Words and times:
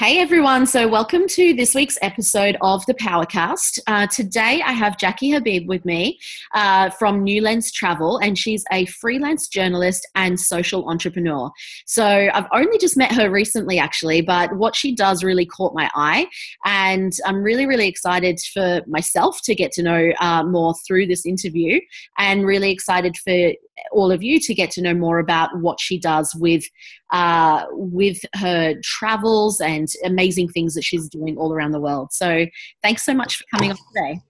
Hey 0.00 0.18
everyone, 0.18 0.64
so 0.64 0.88
welcome 0.88 1.28
to 1.28 1.52
this 1.52 1.74
week's 1.74 1.98
episode 2.00 2.56
of 2.62 2.86
the 2.86 2.94
Powercast. 2.94 3.80
Uh, 3.86 4.06
today 4.06 4.62
I 4.64 4.72
have 4.72 4.96
Jackie 4.96 5.28
Habib 5.28 5.68
with 5.68 5.84
me 5.84 6.18
uh, 6.54 6.88
from 6.88 7.22
New 7.22 7.42
Lens 7.42 7.70
Travel, 7.70 8.16
and 8.16 8.38
she's 8.38 8.64
a 8.72 8.86
freelance 8.86 9.46
journalist 9.46 10.08
and 10.14 10.40
social 10.40 10.88
entrepreneur. 10.88 11.50
So 11.84 12.30
I've 12.32 12.46
only 12.50 12.78
just 12.78 12.96
met 12.96 13.12
her 13.12 13.30
recently, 13.30 13.78
actually, 13.78 14.22
but 14.22 14.56
what 14.56 14.74
she 14.74 14.94
does 14.94 15.22
really 15.22 15.44
caught 15.44 15.74
my 15.74 15.90
eye, 15.94 16.28
and 16.64 17.12
I'm 17.26 17.42
really, 17.42 17.66
really 17.66 17.86
excited 17.86 18.40
for 18.54 18.80
myself 18.86 19.42
to 19.42 19.54
get 19.54 19.70
to 19.72 19.82
know 19.82 20.12
uh, 20.18 20.44
more 20.44 20.74
through 20.86 21.08
this 21.08 21.26
interview, 21.26 21.78
and 22.16 22.46
really 22.46 22.70
excited 22.70 23.18
for 23.18 23.52
all 23.92 24.12
of 24.12 24.22
you 24.22 24.38
to 24.40 24.54
get 24.54 24.70
to 24.72 24.82
know 24.82 24.94
more 24.94 25.18
about 25.18 25.50
what 25.58 25.80
she 25.80 25.98
does 25.98 26.34
with 26.34 26.64
uh, 27.12 27.64
with 27.72 28.18
her 28.34 28.74
travels 28.82 29.60
and 29.60 29.88
amazing 30.04 30.48
things 30.48 30.74
that 30.74 30.84
she's 30.84 31.08
doing 31.08 31.36
all 31.36 31.52
around 31.52 31.72
the 31.72 31.80
world. 31.80 32.12
So 32.12 32.46
thanks 32.82 33.04
so 33.04 33.14
much 33.14 33.36
for 33.36 33.44
coming 33.54 33.70
on 33.70 33.78
today. 33.94 34.20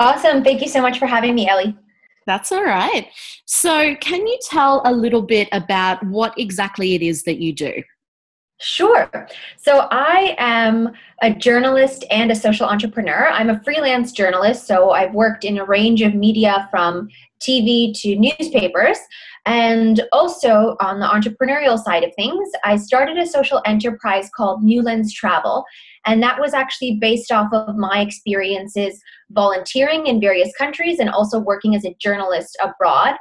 Awesome. 0.00 0.42
Thank 0.42 0.62
you 0.62 0.68
so 0.68 0.80
much 0.80 0.98
for 0.98 1.06
having 1.06 1.34
me, 1.34 1.48
Ellie. 1.48 1.76
That's 2.26 2.52
all 2.52 2.64
right. 2.64 3.08
So, 3.44 3.94
can 3.96 4.26
you 4.26 4.38
tell 4.48 4.82
a 4.84 4.92
little 4.92 5.22
bit 5.22 5.48
about 5.52 6.04
what 6.06 6.32
exactly 6.38 6.94
it 6.94 7.02
is 7.02 7.24
that 7.24 7.38
you 7.38 7.52
do? 7.52 7.82
Sure. 8.60 9.10
So 9.56 9.88
I 9.90 10.34
am 10.36 10.90
a 11.22 11.32
journalist 11.32 12.04
and 12.10 12.30
a 12.30 12.36
social 12.36 12.66
entrepreneur. 12.66 13.28
I'm 13.30 13.48
a 13.48 13.62
freelance 13.62 14.12
journalist, 14.12 14.66
so 14.66 14.90
I've 14.90 15.14
worked 15.14 15.44
in 15.44 15.56
a 15.56 15.64
range 15.64 16.02
of 16.02 16.14
media 16.14 16.68
from 16.70 17.08
TV 17.40 17.98
to 18.02 18.16
newspapers. 18.16 18.98
And 19.46 20.02
also 20.12 20.76
on 20.80 21.00
the 21.00 21.06
entrepreneurial 21.06 21.82
side 21.82 22.04
of 22.04 22.14
things, 22.14 22.50
I 22.62 22.76
started 22.76 23.16
a 23.16 23.26
social 23.26 23.62
enterprise 23.64 24.28
called 24.36 24.62
New 24.62 24.82
Lens 24.82 25.14
Travel. 25.14 25.64
And 26.04 26.22
that 26.22 26.38
was 26.38 26.52
actually 26.52 26.96
based 26.96 27.32
off 27.32 27.50
of 27.54 27.76
my 27.76 28.00
experiences 28.00 29.00
volunteering 29.30 30.06
in 30.06 30.20
various 30.20 30.52
countries 30.56 30.98
and 30.98 31.10
also 31.10 31.38
working 31.38 31.74
as 31.74 31.84
a 31.84 31.96
journalist 32.00 32.56
abroad. 32.62 33.14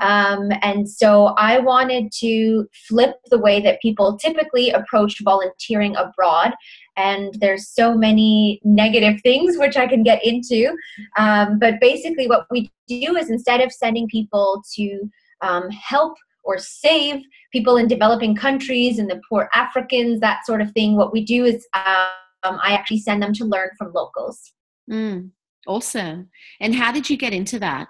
Um, 0.00 0.50
and 0.62 0.88
so 0.88 1.34
I 1.36 1.58
wanted 1.58 2.12
to 2.20 2.66
flip 2.88 3.16
the 3.30 3.38
way 3.38 3.60
that 3.60 3.80
people 3.80 4.18
typically 4.18 4.70
approach 4.70 5.20
volunteering 5.22 5.96
abroad 5.96 6.54
and 6.96 7.34
there's 7.40 7.68
so 7.68 7.94
many 7.94 8.60
negative 8.64 9.20
things 9.22 9.56
which 9.56 9.76
I 9.76 9.86
can 9.86 10.02
get 10.02 10.24
into. 10.24 10.76
Um, 11.16 11.58
but 11.58 11.80
basically, 11.80 12.26
what 12.26 12.46
we 12.50 12.70
do 12.88 13.16
is 13.16 13.30
instead 13.30 13.60
of 13.60 13.72
sending 13.72 14.08
people 14.08 14.62
to 14.74 15.10
um, 15.40 15.70
help 15.70 16.16
or 16.44 16.58
save 16.58 17.22
people 17.52 17.76
in 17.76 17.86
developing 17.86 18.34
countries 18.34 18.98
and 18.98 19.10
the 19.10 19.20
poor 19.28 19.48
Africans, 19.54 20.20
that 20.20 20.44
sort 20.46 20.60
of 20.60 20.72
thing, 20.72 20.96
what 20.96 21.12
we 21.12 21.24
do 21.24 21.44
is 21.44 21.66
um, 21.74 22.58
I 22.62 22.72
actually 22.72 23.00
send 23.00 23.22
them 23.22 23.32
to 23.34 23.44
learn 23.44 23.70
from 23.78 23.92
locals. 23.92 24.52
Mm, 24.90 25.30
awesome. 25.66 26.28
And 26.60 26.74
how 26.74 26.92
did 26.92 27.08
you 27.08 27.16
get 27.16 27.32
into 27.32 27.58
that? 27.58 27.88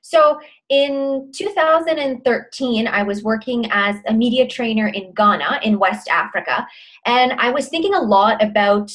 So 0.00 0.40
in 0.68 1.30
2013, 1.34 2.86
I 2.86 3.02
was 3.02 3.22
working 3.22 3.68
as 3.70 3.96
a 4.06 4.14
media 4.14 4.46
trainer 4.46 4.88
in 4.88 5.12
Ghana 5.12 5.60
in 5.62 5.78
West 5.78 6.08
Africa. 6.08 6.66
And 7.04 7.32
I 7.32 7.50
was 7.50 7.68
thinking 7.68 7.94
a 7.94 8.00
lot 8.00 8.42
about 8.42 8.90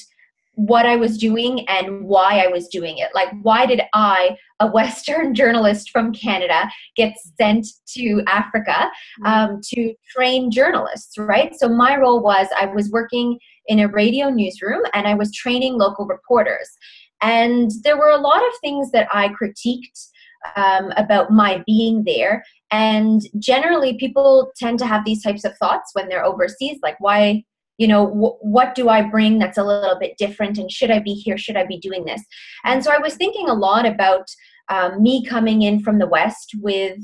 what 0.56 0.86
I 0.86 0.96
was 0.96 1.18
doing 1.18 1.68
and 1.68 2.06
why 2.06 2.44
I 2.44 2.48
was 2.48 2.68
doing 2.68 3.00
it. 3.00 3.10
Like, 3.16 3.30
why 3.42 3.66
did 3.66 3.82
I, 3.94 4.38
a 4.60 4.68
Western 4.72 5.34
journalist 5.34 5.90
from 5.90 6.14
Canada, 6.14 6.70
get 6.96 7.16
sent 7.40 7.68
to 7.96 8.24
Africa 8.28 8.90
mm-hmm. 9.22 9.26
um, 9.26 9.62
to 9.74 9.94
train 10.16 10.52
journalists, 10.52 11.18
right? 11.18 11.54
So, 11.56 11.70
my 11.70 11.98
role 11.98 12.22
was 12.22 12.48
I 12.60 12.68
was 12.68 12.92
working 12.92 13.40
in 13.68 13.80
a 13.80 13.88
radio 13.88 14.30
newsroom 14.30 14.82
and 14.94 15.08
I 15.08 15.14
was 15.14 15.34
training 15.34 15.78
local 15.78 16.06
reporters. 16.06 16.70
And 17.22 17.72
there 17.84 17.98
were 17.98 18.10
a 18.10 18.18
lot 18.18 18.42
of 18.42 18.54
things 18.62 18.92
that 18.92 19.08
I 19.14 19.30
critiqued 19.30 20.08
um, 20.56 20.92
about 20.98 21.32
my 21.32 21.64
being 21.66 22.04
there. 22.04 22.44
And 22.72 23.22
generally, 23.40 23.98
people 23.98 24.52
tend 24.58 24.80
to 24.80 24.86
have 24.86 25.06
these 25.06 25.24
types 25.24 25.46
of 25.46 25.56
thoughts 25.58 25.92
when 25.94 26.10
they're 26.10 26.26
overseas, 26.26 26.80
like, 26.84 27.00
why, 27.00 27.44
you 27.78 27.88
know, 27.88 28.06
what 28.42 28.76
do 28.76 28.90
I 28.90 29.04
bring 29.04 29.40
that's 29.40 29.58
a 29.58 29.64
little 29.64 29.98
bit 29.98 30.18
different? 30.18 30.58
And 30.58 30.72
should 30.72 30.92
I 30.92 31.00
be 31.00 31.14
here? 31.14 31.38
Should 31.38 31.56
I 31.56 31.66
be 31.66 31.80
doing 31.80 32.04
this? 32.04 32.22
And 32.66 32.84
so 32.84 32.92
I 32.92 32.98
was 32.98 33.16
thinking 33.16 33.48
a 33.48 33.54
lot 33.54 33.86
about 33.86 34.28
um, 34.70 35.02
me 35.02 35.24
coming 35.26 35.62
in 35.62 35.82
from 35.82 36.00
the 36.00 36.08
West 36.08 36.56
with 36.60 36.98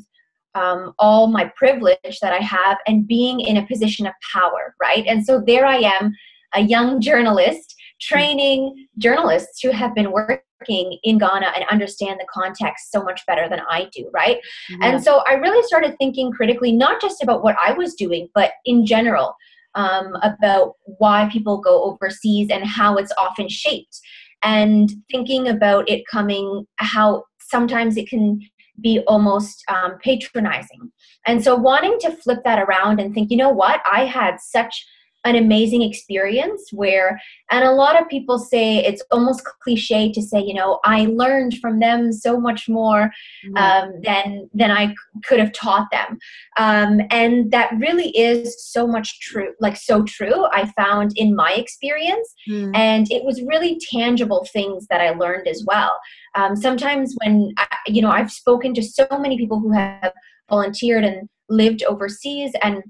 um, 0.56 0.94
all 0.98 1.28
my 1.28 1.52
privilege 1.56 2.20
that 2.22 2.34
I 2.34 2.44
have 2.44 2.78
and 2.88 3.08
being 3.08 3.40
in 3.40 3.58
a 3.58 3.66
position 3.68 4.08
of 4.08 4.14
power, 4.34 4.76
right? 4.82 5.06
And 5.08 5.24
so 5.24 5.42
there 5.46 5.66
I 5.66 5.78
am, 5.78 6.14
a 6.54 6.62
young 6.62 7.02
journalist 7.02 7.76
training 8.02 8.88
journalists 8.98 9.60
who 9.62 9.72
have 9.72 9.94
been 9.94 10.12
working 10.12 10.98
in 11.04 11.18
Ghana 11.18 11.52
and 11.56 11.66
understand 11.70 12.20
the 12.20 12.28
context 12.32 12.92
so 12.92 13.04
much 13.04 13.26
better 13.26 13.48
than 13.50 13.62
I 13.70 13.90
do, 13.94 14.10
right? 14.14 14.40
Yeah. 14.70 14.78
And 14.82 15.04
so 15.04 15.22
I 15.28 15.34
really 15.34 15.66
started 15.68 15.96
thinking 15.98 16.32
critically, 16.32 16.72
not 16.72 17.02
just 17.02 17.22
about 17.22 17.44
what 17.44 17.56
I 17.64 17.74
was 17.74 17.94
doing, 17.96 18.30
but 18.34 18.52
in 18.66 18.86
general 18.86 19.36
um, 19.76 20.16
about 20.24 20.74
why 20.86 21.30
people 21.32 21.60
go 21.60 21.84
overseas 21.84 22.50
and 22.50 22.66
how 22.66 22.96
it's 22.96 23.14
often 23.18 23.50
shaped. 23.50 24.00
And 24.42 24.90
thinking 25.12 25.50
about 25.50 25.90
it 25.90 26.04
coming, 26.10 26.66
how 26.78 27.24
sometimes 27.40 27.98
it 27.98 28.10
can 28.10 28.40
be 28.82 29.02
almost 29.08 29.64
um, 29.68 29.98
patronizing. 30.02 30.92
And 31.26 31.44
so 31.44 31.56
wanting 31.56 31.98
to 32.00 32.12
flip 32.12 32.40
that 32.46 32.60
around 32.60 33.02
and 33.02 33.14
think, 33.14 33.30
you 33.30 33.38
know 33.38 33.50
what, 33.50 33.82
I 33.92 34.06
had 34.06 34.38
such 34.40 34.86
an 35.26 35.36
amazing 35.36 35.82
experience 35.82 36.70
where 36.72 37.20
and 37.52 37.66
a 37.66 37.72
lot 37.72 38.02
of 38.02 38.08
people 38.08 38.40
say 38.40 38.78
it's 38.78 39.04
almost 39.12 39.44
cliche 39.62 40.12
to 40.12 40.22
say 40.22 40.40
you 40.40 40.54
know 40.54 40.80
i 40.86 41.06
learned 41.06 41.56
from 41.58 41.80
them 41.80 42.14
so 42.14 42.40
much 42.40 42.70
more 42.70 43.12
mm-hmm. 43.46 43.58
um, 43.58 43.92
than 44.04 44.50
than 44.54 44.72
i 44.72 44.94
could 45.26 45.40
have 45.40 45.52
taught 45.52 45.88
them 45.92 46.18
um, 46.58 47.02
and 47.12 47.52
that 47.52 47.72
really 47.78 48.10
is 48.18 48.56
so 48.72 48.88
much 48.88 49.20
true 49.20 49.54
like 49.60 49.76
so 49.76 50.04
true 50.04 50.46
i 50.54 50.72
found 50.78 51.12
in 51.16 51.36
my 51.36 51.52
experience 51.54 52.34
mm. 52.50 52.72
and 52.74 53.12
it 53.12 53.24
was 53.24 53.42
really 53.42 53.80
tangible 53.92 54.48
things 54.54 54.88
that 54.88 55.02
i 55.02 55.10
learned 55.10 55.48
as 55.48 55.64
well 55.68 56.00
um, 56.36 56.56
sometimes 56.56 57.14
when 57.24 57.52
I, 57.58 57.68
you 57.88 58.02
know 58.02 58.10
i've 58.10 58.32
spoken 58.32 58.74
to 58.76 58.82
so 58.82 59.06
many 59.12 59.38
people 59.38 59.60
who 59.60 59.72
have 59.72 60.14
volunteered 60.50 61.04
and 61.04 61.28
lived 61.50 61.84
overseas 61.84 62.52
and 62.62 62.84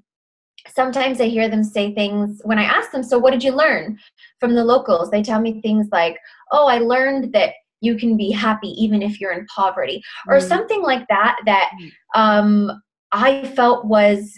sometimes 0.68 1.22
I 1.22 1.26
hear 1.26 1.50
them 1.50 1.64
say 1.64 1.94
things 1.94 2.42
when 2.44 2.60
I 2.60 2.64
ask 2.64 2.92
them, 2.92 3.04
So, 3.04 3.18
what 3.18 3.32
did 3.32 3.44
you 3.44 3.52
learn 3.52 3.98
from 4.40 4.56
the 4.56 4.64
locals? 4.64 5.10
They 5.10 5.24
tell 5.24 5.42
me 5.42 5.62
things 5.62 5.88
like, 5.92 6.18
Oh, 6.52 6.68
I 6.68 6.80
learned 6.80 7.34
that 7.34 7.54
you 7.82 7.96
can 7.96 8.18
be 8.18 8.32
happy 8.32 8.70
even 8.70 9.02
if 9.02 9.20
you're 9.20 9.32
in 9.32 9.46
poverty, 9.48 10.02
or 10.28 10.38
mm. 10.38 10.48
something 10.48 10.82
like 10.82 11.08
that, 11.08 11.38
that 11.46 11.72
mm. 11.82 11.92
um, 12.14 12.82
I 13.12 13.46
felt 13.56 13.86
was 13.86 14.38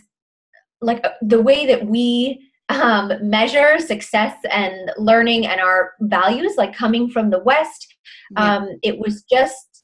like 0.81 1.05
uh, 1.05 1.11
the 1.21 1.41
way 1.41 1.65
that 1.65 1.85
we 1.85 2.47
um, 2.69 3.11
measure 3.21 3.79
success 3.79 4.35
and 4.49 4.91
learning 4.97 5.45
and 5.47 5.59
our 5.59 5.93
values, 6.01 6.53
like 6.57 6.73
coming 6.73 7.09
from 7.09 7.29
the 7.29 7.39
West. 7.39 7.87
Yeah. 8.31 8.55
Um, 8.55 8.79
it 8.81 8.97
was 8.97 9.23
just 9.23 9.83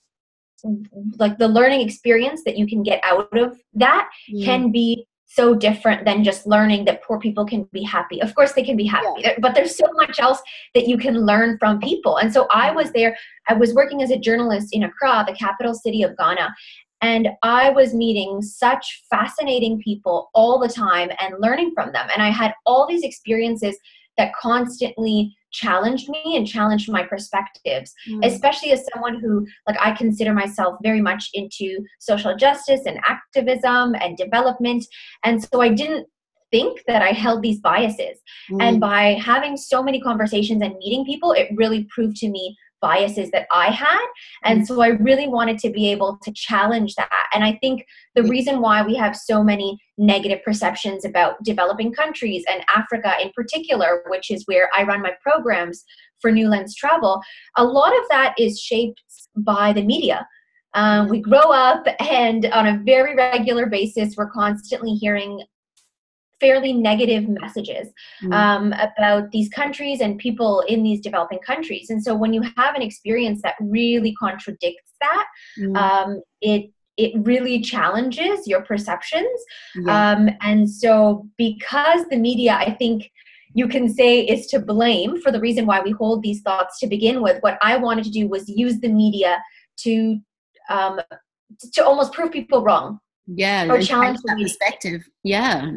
like 1.18 1.38
the 1.38 1.48
learning 1.48 1.82
experience 1.82 2.42
that 2.46 2.58
you 2.58 2.68
can 2.68 2.82
get 2.82 3.00
out 3.04 3.36
of 3.38 3.58
that 3.74 4.10
can 4.44 4.72
be 4.72 5.08
so 5.38 5.54
different 5.54 6.04
than 6.04 6.24
just 6.24 6.48
learning 6.48 6.84
that 6.86 7.04
poor 7.04 7.20
people 7.20 7.46
can 7.46 7.70
be 7.72 7.84
happy. 7.84 8.20
Of 8.22 8.34
course, 8.34 8.54
they 8.54 8.64
can 8.64 8.76
be 8.76 8.88
happy, 8.88 9.22
yeah. 9.22 9.36
but 9.40 9.54
there's 9.54 9.78
so 9.78 9.86
much 9.94 10.20
else 10.20 10.42
that 10.74 10.88
you 10.88 10.98
can 10.98 11.26
learn 11.28 11.58
from 11.60 11.80
people. 11.80 12.18
And 12.18 12.34
so 12.34 12.48
I 12.52 12.72
was 12.72 12.92
there, 12.92 13.16
I 13.48 13.54
was 13.54 13.76
working 13.76 14.02
as 14.02 14.10
a 14.10 14.18
journalist 14.18 14.70
in 14.72 14.84
Accra, 14.84 15.26
the 15.28 15.36
capital 15.36 15.76
city 15.76 16.02
of 16.02 16.18
Ghana. 16.18 16.54
And 17.02 17.30
I 17.44 17.70
was 17.70 17.94
meeting 17.94 18.42
such 18.42 19.04
fascinating 19.12 19.80
people 19.80 20.32
all 20.34 20.58
the 20.58 20.68
time 20.68 21.12
and 21.22 21.36
learning 21.40 21.74
from 21.76 21.92
them. 21.92 22.08
And 22.12 22.24
I 22.24 22.32
had 22.32 22.56
all 22.66 22.88
these 22.88 23.04
experiences 23.04 23.78
that 24.18 24.34
constantly 24.34 25.36
challenged 25.52 26.10
me 26.10 26.36
and 26.36 26.48
challenged 26.48 26.92
my 26.92 27.04
perspectives 27.04 27.94
mm. 28.10 28.26
especially 28.26 28.72
as 28.72 28.86
someone 28.94 29.20
who 29.20 29.48
like 29.66 29.78
i 29.80 29.92
consider 29.92 30.34
myself 30.34 30.76
very 30.84 31.02
much 31.02 31.30
into 31.34 31.84
social 32.00 32.36
justice 32.36 32.82
and 32.86 33.00
activism 33.08 33.96
and 34.02 34.18
development 34.18 34.86
and 35.24 35.42
so 35.44 35.62
i 35.62 35.70
didn't 35.70 36.06
think 36.52 36.82
that 36.88 37.02
i 37.02 37.12
held 37.12 37.42
these 37.42 37.60
biases 37.62 38.20
mm. 38.52 38.62
and 38.62 38.80
by 38.80 39.14
having 39.14 39.56
so 39.56 39.82
many 39.82 40.02
conversations 40.02 40.62
and 40.62 40.76
meeting 40.78 41.06
people 41.06 41.32
it 41.32 41.48
really 41.56 41.88
proved 41.90 42.18
to 42.18 42.30
me 42.30 42.56
biases 42.82 43.32
that 43.32 43.48
I 43.52 43.68
had. 43.68 44.06
And 44.44 44.68
so 44.68 44.82
I 44.82 44.90
really 44.90 45.28
wanted 45.28 45.58
to 45.60 45.70
be 45.70 45.90
able 45.92 46.18
to 46.24 46.32
challenge 46.34 46.96
that. 46.96 47.10
And 47.34 47.44
I 47.44 47.58
think 47.62 47.86
the 48.16 48.24
reason 48.24 48.62
why 48.62 48.84
we 48.84 48.96
have 48.96 49.16
so 49.16 49.44
many 49.44 49.78
negative 49.98 50.40
perceptions 50.44 51.06
about 51.06 51.44
developing 51.44 51.94
countries 51.94 52.44
and 52.50 52.64
Africa 52.76 53.14
in 53.22 53.32
particular, 53.36 54.04
which 54.08 54.32
is 54.32 54.44
where 54.46 54.70
I 54.78 54.84
run 54.84 55.02
my 55.02 55.14
programs 55.22 55.84
for 56.22 56.32
New 56.32 56.48
Lens 56.50 56.76
Travel, 56.76 57.22
a 57.58 57.64
lot 57.64 57.94
of 57.98 58.04
that 58.10 58.36
is 58.38 58.60
shaped 58.60 59.02
by 59.36 59.74
the 59.74 59.84
media. 59.84 60.28
Um, 60.74 61.08
we 61.08 61.22
grow 61.22 61.40
up, 61.40 61.88
and 62.00 62.46
on 62.48 62.68
a 62.68 62.82
very 62.86 63.16
regular 63.16 63.66
basis, 63.66 64.16
we're 64.16 64.30
constantly 64.30 64.92
hearing 64.92 65.42
fairly 66.40 66.74
negative 66.74 67.28
messages 67.28 67.88
mm. 68.24 68.34
um, 68.34 68.74
about 68.74 69.32
these 69.32 69.50
countries 69.50 70.02
and 70.02 70.18
people 70.18 70.62
in 70.68 70.84
these 70.84 71.02
developing 71.02 71.40
countries. 71.40 71.90
And 71.90 72.04
so 72.04 72.16
when 72.16 72.34
you 72.34 72.42
have 72.56 72.76
an 72.76 72.82
experience 72.82 73.42
that 73.44 73.56
really 73.60 74.14
contradicts 74.16 74.94
that, 75.02 75.28
mm. 75.60 75.76
um, 75.78 76.22
it 76.42 76.72
it 76.98 77.12
really 77.28 77.62
challenges 77.62 78.48
your 78.48 78.64
perceptions. 78.64 79.40
Yeah. 79.76 80.14
Um, 80.14 80.30
and 80.42 80.68
so 80.68 81.28
because 81.38 82.06
the 82.10 82.18
media, 82.18 82.54
I 82.54 82.72
think 82.72 83.12
you 83.54 83.68
can 83.68 83.88
say 83.88 84.22
is 84.22 84.48
to 84.48 84.60
blame 84.60 85.22
for 85.22 85.32
the 85.32 85.40
reason 85.40 85.66
why 85.66 85.82
we 85.82 85.92
hold 85.92 86.24
these 86.24 86.42
thoughts 86.42 86.80
to 86.80 86.88
begin 86.88 87.22
with. 87.22 87.38
What 87.42 87.58
I 87.62 87.78
wanted 87.78 88.06
to 88.06 88.10
do 88.10 88.28
was 88.28 88.50
use 88.50 88.80
the 88.80 88.90
media 88.90 89.42
to 89.84 90.20
um, 90.70 91.00
to 91.74 91.86
almost 91.86 92.14
prove 92.14 92.32
people 92.32 92.64
wrong. 92.64 93.00
Yeah, 93.28 93.72
or 93.72 93.82
challenge 93.82 94.20
that 94.26 94.38
perspective. 94.42 95.08
Yeah, 95.24 95.72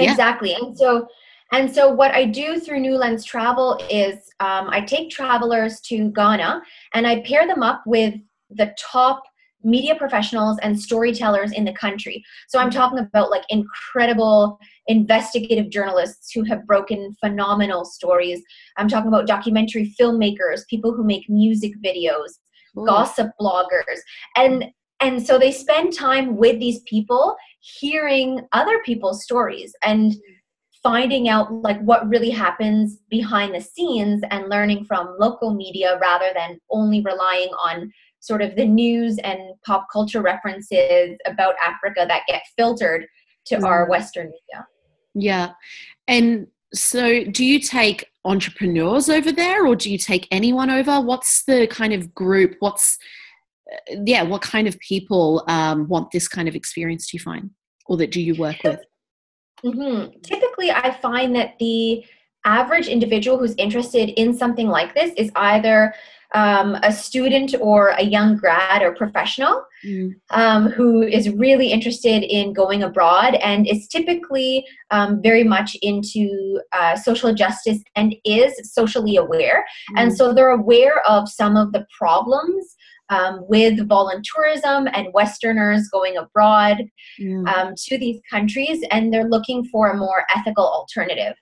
exactly. 0.00 0.54
And 0.54 0.76
so, 0.76 1.06
and 1.52 1.72
so, 1.72 1.92
what 1.92 2.12
I 2.12 2.24
do 2.24 2.60
through 2.60 2.80
New 2.80 2.96
Lens 2.96 3.24
Travel 3.24 3.80
is 3.90 4.16
um, 4.40 4.68
I 4.70 4.80
take 4.80 5.10
travelers 5.10 5.80
to 5.82 6.10
Ghana 6.10 6.62
and 6.94 7.06
I 7.06 7.20
pair 7.22 7.46
them 7.46 7.62
up 7.62 7.82
with 7.86 8.14
the 8.50 8.74
top 8.78 9.22
media 9.62 9.94
professionals 9.94 10.58
and 10.62 10.78
storytellers 10.78 11.52
in 11.52 11.64
the 11.64 11.72
country. 11.72 12.24
So 12.48 12.58
I'm 12.58 12.70
talking 12.70 12.98
about 12.98 13.30
like 13.30 13.44
incredible 13.50 14.58
investigative 14.86 15.70
journalists 15.70 16.32
who 16.32 16.44
have 16.44 16.66
broken 16.66 17.14
phenomenal 17.20 17.84
stories. 17.84 18.42
I'm 18.76 18.88
talking 18.88 19.08
about 19.08 19.26
documentary 19.26 19.94
filmmakers, 20.00 20.66
people 20.68 20.92
who 20.92 21.04
make 21.04 21.28
music 21.28 21.72
videos, 21.84 22.38
Ooh. 22.78 22.86
gossip 22.86 23.30
bloggers. 23.40 23.98
And 24.36 24.66
and 25.00 25.24
so 25.24 25.38
they 25.38 25.52
spend 25.52 25.94
time 25.94 26.36
with 26.36 26.58
these 26.60 26.80
people 26.80 27.36
hearing 27.60 28.40
other 28.52 28.80
people's 28.84 29.22
stories 29.22 29.74
and 29.82 30.14
finding 30.82 31.28
out 31.28 31.52
like 31.52 31.80
what 31.82 32.08
really 32.08 32.30
happens 32.30 32.98
behind 33.10 33.54
the 33.54 33.60
scenes 33.60 34.22
and 34.30 34.48
learning 34.48 34.84
from 34.84 35.14
local 35.18 35.54
media 35.54 35.98
rather 36.00 36.30
than 36.34 36.58
only 36.70 37.02
relying 37.02 37.48
on 37.50 37.92
sort 38.20 38.42
of 38.42 38.54
the 38.56 38.64
news 38.64 39.18
and 39.18 39.38
pop 39.64 39.86
culture 39.92 40.22
references 40.22 41.16
about 41.26 41.54
Africa 41.64 42.04
that 42.06 42.22
get 42.26 42.42
filtered 42.56 43.06
to 43.46 43.56
mm. 43.56 43.64
our 43.64 43.88
Western 43.88 44.26
media. 44.26 44.66
Yeah. 45.14 45.52
And 46.06 46.46
so 46.72 47.24
do 47.24 47.44
you 47.44 47.58
take 47.60 48.06
entrepreneurs 48.24 49.08
over 49.08 49.32
there 49.32 49.66
or 49.66 49.74
do 49.74 49.90
you 49.90 49.98
take 49.98 50.28
anyone 50.30 50.70
over? 50.70 51.00
What's 51.00 51.44
the 51.44 51.66
kind 51.66 51.92
of 51.92 52.14
group? 52.14 52.56
What's, 52.60 52.98
yeah, 54.04 54.22
what 54.22 54.42
kind 54.42 54.66
of 54.66 54.78
people 54.80 55.44
um, 55.48 55.88
want 55.88 56.10
this 56.10 56.28
kind 56.28 56.48
of 56.48 56.54
experience 56.54 57.10
do 57.10 57.16
you 57.16 57.22
find 57.22 57.50
or 57.86 57.96
that 57.96 58.10
do 58.10 58.20
you 58.20 58.34
work 58.34 58.56
with? 58.64 58.80
Mm-hmm. 59.64 60.20
Typically, 60.22 60.70
I 60.70 60.96
find 61.00 61.34
that 61.36 61.58
the 61.58 62.04
average 62.44 62.88
individual 62.88 63.38
who's 63.38 63.54
interested 63.56 64.08
in 64.20 64.36
something 64.36 64.68
like 64.68 64.94
this 64.94 65.12
is 65.16 65.30
either 65.36 65.94
um, 66.34 66.76
a 66.82 66.92
student 66.92 67.54
or 67.60 67.88
a 67.88 68.02
young 68.02 68.36
grad 68.36 68.82
or 68.82 68.94
professional 68.94 69.64
mm. 69.84 70.14
um, 70.30 70.68
who 70.68 71.02
is 71.02 71.28
really 71.30 71.72
interested 71.72 72.22
in 72.22 72.52
going 72.52 72.82
abroad 72.82 73.34
and 73.36 73.66
is 73.66 73.88
typically 73.88 74.64
um, 74.90 75.20
very 75.22 75.42
much 75.42 75.76
into 75.82 76.60
uh, 76.72 76.96
social 76.96 77.34
justice 77.34 77.82
and 77.96 78.14
is 78.24 78.54
socially 78.72 79.16
aware. 79.16 79.66
Mm. 79.92 80.02
And 80.02 80.16
so 80.16 80.32
they're 80.32 80.50
aware 80.50 81.00
of 81.08 81.28
some 81.28 81.56
of 81.56 81.72
the 81.72 81.84
problems 81.98 82.76
um, 83.10 83.44
with 83.48 83.78
voluntourism 83.88 84.90
and 84.94 85.12
Westerners 85.12 85.88
going 85.88 86.16
abroad 86.16 86.78
mm. 87.20 87.46
um, 87.48 87.74
to 87.76 87.98
these 87.98 88.20
countries, 88.30 88.84
and 88.90 89.12
they're 89.12 89.28
looking 89.28 89.64
for 89.66 89.90
a 89.90 89.96
more 89.96 90.24
ethical 90.34 90.64
alternative. 90.64 91.34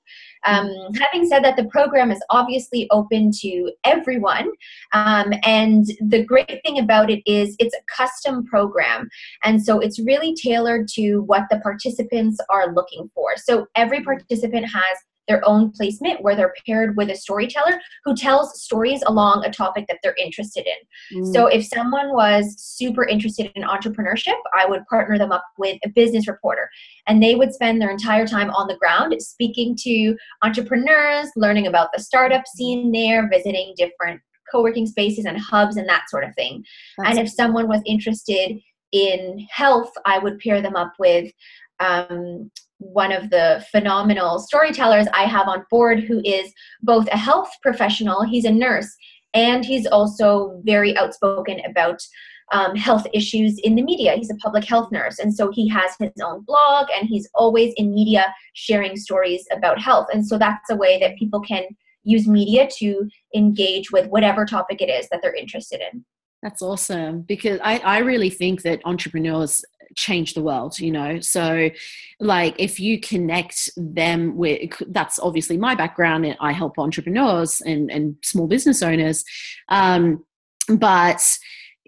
Um, 0.47 0.71
having 1.01 1.27
said 1.27 1.45
that, 1.45 1.57
the 1.57 1.65
program 1.65 2.11
is 2.11 2.21
obviously 2.31 2.89
open 2.91 3.31
to 3.41 3.73
everyone. 3.85 4.51
Um, 4.93 5.33
and 5.45 5.87
the 6.01 6.25
great 6.25 6.61
thing 6.65 6.79
about 6.79 7.11
it 7.11 7.23
is 7.27 7.57
it's 7.59 7.75
a 7.75 7.95
custom 7.95 8.47
program. 8.47 9.09
And 9.45 9.63
so 9.63 9.81
it's 9.81 9.99
really 9.99 10.35
tailored 10.35 10.89
to 10.95 11.23
what 11.23 11.45
the 11.51 11.59
participants 11.61 12.39
are 12.51 12.73
looking 12.73 13.11
for. 13.15 13.31
So 13.37 13.67
every 13.75 14.03
participant 14.03 14.67
has 14.67 14.99
their 15.29 15.47
own 15.47 15.71
placement 15.71 16.23
where 16.23 16.35
they're 16.35 16.55
paired 16.67 16.97
with 16.97 17.11
a 17.11 17.17
storyteller 17.17 17.79
who 18.05 18.17
tells 18.17 18.61
stories 18.61 19.03
along 19.07 19.45
a 19.45 19.51
topic 19.51 19.87
that 19.89 19.99
they're 20.03 20.17
interested 20.19 20.67
in. 20.67 21.23
Mm. 21.23 21.33
So 21.33 21.47
if 21.47 21.67
someone 21.67 22.13
was 22.13 22.57
super 22.59 23.05
interested 23.05 23.53
in 23.55 23.63
entrepreneurship, 23.63 24.37
I 24.59 24.67
would 24.67 24.87
partner 24.87 25.19
them 25.19 25.33
up 25.33 25.45
with 25.59 25.79
a 25.85 25.91
business 25.91 26.27
reporter 26.27 26.69
and 27.07 27.23
they 27.23 27.35
would 27.35 27.53
spend 27.53 27.81
their 27.81 27.91
entire 27.91 28.27
time 28.27 28.51
on 28.51 28.67
the 28.67 28.77
ground 28.77 29.15
speaking 29.21 29.77
to 29.81 30.17
entrepreneurs, 30.43 31.29
learning 31.37 31.67
about 31.67 31.91
the 31.95 32.03
startup 32.03 32.47
scene 32.47 32.91
there, 32.91 33.29
visiting 33.29 33.75
different 33.77 34.21
co-working 34.51 34.87
spaces 34.87 35.27
and 35.27 35.39
hubs 35.39 35.77
and 35.77 35.89
that 35.89 36.09
sort 36.09 36.25
of 36.25 36.35
thing. 36.35 36.65
That's 36.97 37.11
and 37.11 37.19
if 37.19 37.31
someone 37.31 37.69
was 37.69 37.83
interested 37.85 38.59
in 38.93 39.47
health, 39.51 39.93
I 40.07 40.19
would 40.19 40.39
pair 40.39 40.63
them 40.63 40.77
up 40.77 40.95
with 40.99 41.31
um, 41.81 42.51
one 42.79 43.13
of 43.13 43.31
the 43.31 43.65
phenomenal 43.71 44.39
storytellers 44.39 45.07
I 45.13 45.25
have 45.25 45.49
on 45.49 45.65
board 45.71 46.01
who 46.01 46.21
is 46.25 46.53
both 46.83 47.09
a 47.09 47.17
health 47.17 47.51
professional, 47.63 48.23
he's 48.23 48.45
a 48.45 48.51
nurse, 48.51 48.95
and 49.35 49.65
he's 49.65 49.87
also 49.87 50.61
very 50.65 50.97
outspoken 50.97 51.61
about 51.69 52.01
um, 52.53 52.75
health 52.77 53.07
issues 53.13 53.59
in 53.63 53.75
the 53.75 53.83
media. 53.83 54.15
He's 54.15 54.31
a 54.31 54.37
public 54.37 54.65
health 54.65 54.91
nurse, 54.91 55.19
and 55.19 55.35
so 55.35 55.51
he 55.51 55.69
has 55.69 55.93
his 55.99 56.11
own 56.23 56.45
blog 56.47 56.89
and 56.97 57.07
he's 57.07 57.29
always 57.35 57.75
in 57.77 57.93
media 57.93 58.35
sharing 58.55 58.97
stories 58.97 59.47
about 59.53 59.81
health. 59.81 60.07
And 60.13 60.27
so 60.27 60.39
that's 60.39 60.71
a 60.71 60.77
way 60.77 60.99
that 61.01 61.19
people 61.19 61.41
can 61.41 61.65
use 62.05 62.27
media 62.27 62.69
to 62.79 63.09
engage 63.35 63.91
with 63.91 64.09
whatever 64.09 64.47
topic 64.47 64.81
it 64.81 64.89
is 64.89 65.09
that 65.11 65.21
they're 65.23 65.35
interested 65.35 65.81
in. 65.93 66.05
That's 66.43 66.63
awesome 66.63 67.23
because 67.23 67.59
I, 67.63 67.79
I 67.79 67.99
really 67.99 68.31
think 68.31 68.63
that 68.63 68.81
entrepreneurs 68.85 69.65
change 69.97 70.35
the 70.35 70.43
world 70.43 70.79
you 70.79 70.91
know 70.91 71.19
so 71.19 71.71
like 72.21 72.55
if 72.59 72.79
you 72.79 73.01
connect 73.01 73.71
them 73.77 74.37
with 74.37 74.71
that's 74.89 75.19
obviously 75.19 75.57
my 75.57 75.75
background 75.75 76.27
and 76.27 76.37
i 76.41 76.53
help 76.53 76.79
entrepreneurs 76.79 77.63
and, 77.63 77.91
and 77.91 78.15
small 78.23 78.47
business 78.47 78.83
owners 78.83 79.25
um, 79.71 80.23
but 80.69 81.21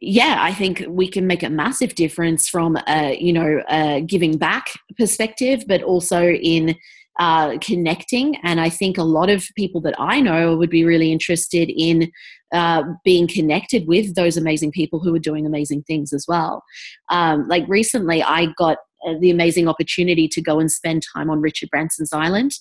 yeah 0.00 0.38
i 0.40 0.52
think 0.52 0.82
we 0.88 1.08
can 1.08 1.26
make 1.26 1.42
a 1.42 1.50
massive 1.50 1.94
difference 1.94 2.48
from 2.48 2.76
a 2.88 3.16
you 3.20 3.34
know 3.34 3.62
a 3.68 4.00
giving 4.00 4.38
back 4.38 4.70
perspective 4.96 5.62
but 5.68 5.82
also 5.82 6.30
in 6.30 6.74
uh, 7.18 7.58
connecting. 7.58 8.36
And 8.42 8.60
I 8.60 8.70
think 8.70 8.96
a 8.96 9.02
lot 9.02 9.28
of 9.28 9.44
people 9.54 9.82
that 9.82 9.94
I 9.98 10.22
know 10.22 10.56
would 10.56 10.70
be 10.70 10.84
really 10.84 11.12
interested 11.12 11.68
in 11.68 12.10
uh, 12.52 12.82
being 13.04 13.26
connected 13.26 13.86
with 13.86 14.14
those 14.14 14.36
amazing 14.36 14.72
people 14.72 14.98
who 14.98 15.14
are 15.14 15.20
doing 15.20 15.46
amazing 15.46 15.82
things 15.82 16.12
as 16.12 16.26
well. 16.28 16.62
Um, 17.08 17.48
like 17.48 17.64
recently, 17.68 18.22
I 18.22 18.46
got 18.56 18.78
uh, 19.06 19.14
the 19.20 19.30
amazing 19.30 19.66
opportunity 19.66 20.28
to 20.28 20.42
go 20.42 20.60
and 20.60 20.70
spend 20.70 21.02
time 21.14 21.30
on 21.30 21.40
Richard 21.40 21.70
Branson's 21.70 22.12
island. 22.12 22.52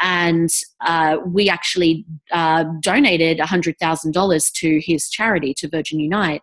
And 0.00 0.48
uh, 0.84 1.18
we 1.26 1.48
actually 1.48 2.04
uh, 2.32 2.64
donated 2.80 3.38
$100,000 3.38 4.52
to 4.52 4.80
his 4.80 5.08
charity, 5.08 5.54
to 5.54 5.68
Virgin 5.68 5.98
Unite. 6.00 6.42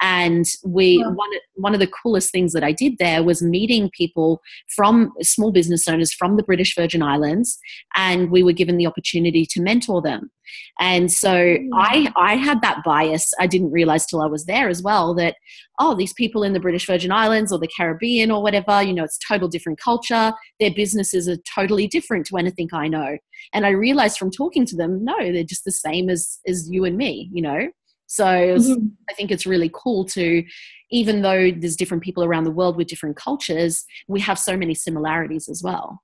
And 0.00 0.44
we 0.64 0.98
one, 0.98 1.30
one 1.54 1.74
of 1.74 1.80
the 1.80 1.86
coolest 1.86 2.30
things 2.32 2.52
that 2.52 2.64
I 2.64 2.72
did 2.72 2.98
there 2.98 3.22
was 3.22 3.42
meeting 3.42 3.90
people 3.96 4.40
from 4.74 5.12
small 5.20 5.52
business 5.52 5.86
owners 5.86 6.12
from 6.12 6.36
the 6.36 6.42
British 6.42 6.74
Virgin 6.74 7.02
Islands. 7.02 7.58
And 7.94 8.30
we 8.30 8.42
were 8.42 8.52
given 8.52 8.76
the 8.76 8.86
opportunity 8.86 9.46
to 9.46 9.62
mentor 9.62 10.02
them. 10.02 10.30
And 10.78 11.10
so. 11.10 11.56
I, 11.74 12.12
I 12.16 12.34
had 12.34 12.62
that 12.62 12.82
bias. 12.84 13.32
I 13.38 13.46
didn't 13.46 13.70
realize 13.70 14.06
till 14.06 14.20
I 14.20 14.26
was 14.26 14.44
there 14.46 14.68
as 14.68 14.82
well 14.82 15.14
that, 15.14 15.36
oh, 15.78 15.94
these 15.94 16.12
people 16.12 16.42
in 16.42 16.52
the 16.52 16.60
British 16.60 16.86
Virgin 16.86 17.12
Islands 17.12 17.52
or 17.52 17.58
the 17.58 17.70
Caribbean 17.76 18.30
or 18.30 18.42
whatever, 18.42 18.82
you 18.82 18.92
know, 18.92 19.04
it's 19.04 19.18
total 19.18 19.48
different 19.48 19.78
culture. 19.78 20.32
Their 20.60 20.72
businesses 20.74 21.28
are 21.28 21.38
totally 21.54 21.86
different 21.86 22.26
to 22.26 22.36
anything 22.36 22.68
I 22.72 22.88
know. 22.88 23.16
And 23.52 23.66
I 23.66 23.70
realized 23.72 24.18
from 24.18 24.30
talking 24.30 24.64
to 24.66 24.76
them, 24.76 25.04
no, 25.04 25.16
they're 25.18 25.44
just 25.44 25.64
the 25.64 25.72
same 25.72 26.08
as, 26.08 26.38
as 26.46 26.70
you 26.70 26.84
and 26.84 26.96
me, 26.96 27.30
you 27.32 27.42
know? 27.42 27.68
So 28.06 28.24
mm-hmm. 28.24 28.86
I 29.08 29.14
think 29.14 29.30
it's 29.30 29.46
really 29.46 29.70
cool 29.72 30.04
to, 30.06 30.44
even 30.90 31.22
though 31.22 31.50
there's 31.50 31.76
different 31.76 32.02
people 32.02 32.22
around 32.24 32.44
the 32.44 32.50
world 32.50 32.76
with 32.76 32.88
different 32.88 33.16
cultures, 33.16 33.84
we 34.06 34.20
have 34.20 34.38
so 34.38 34.56
many 34.56 34.74
similarities 34.74 35.48
as 35.48 35.62
well. 35.62 36.02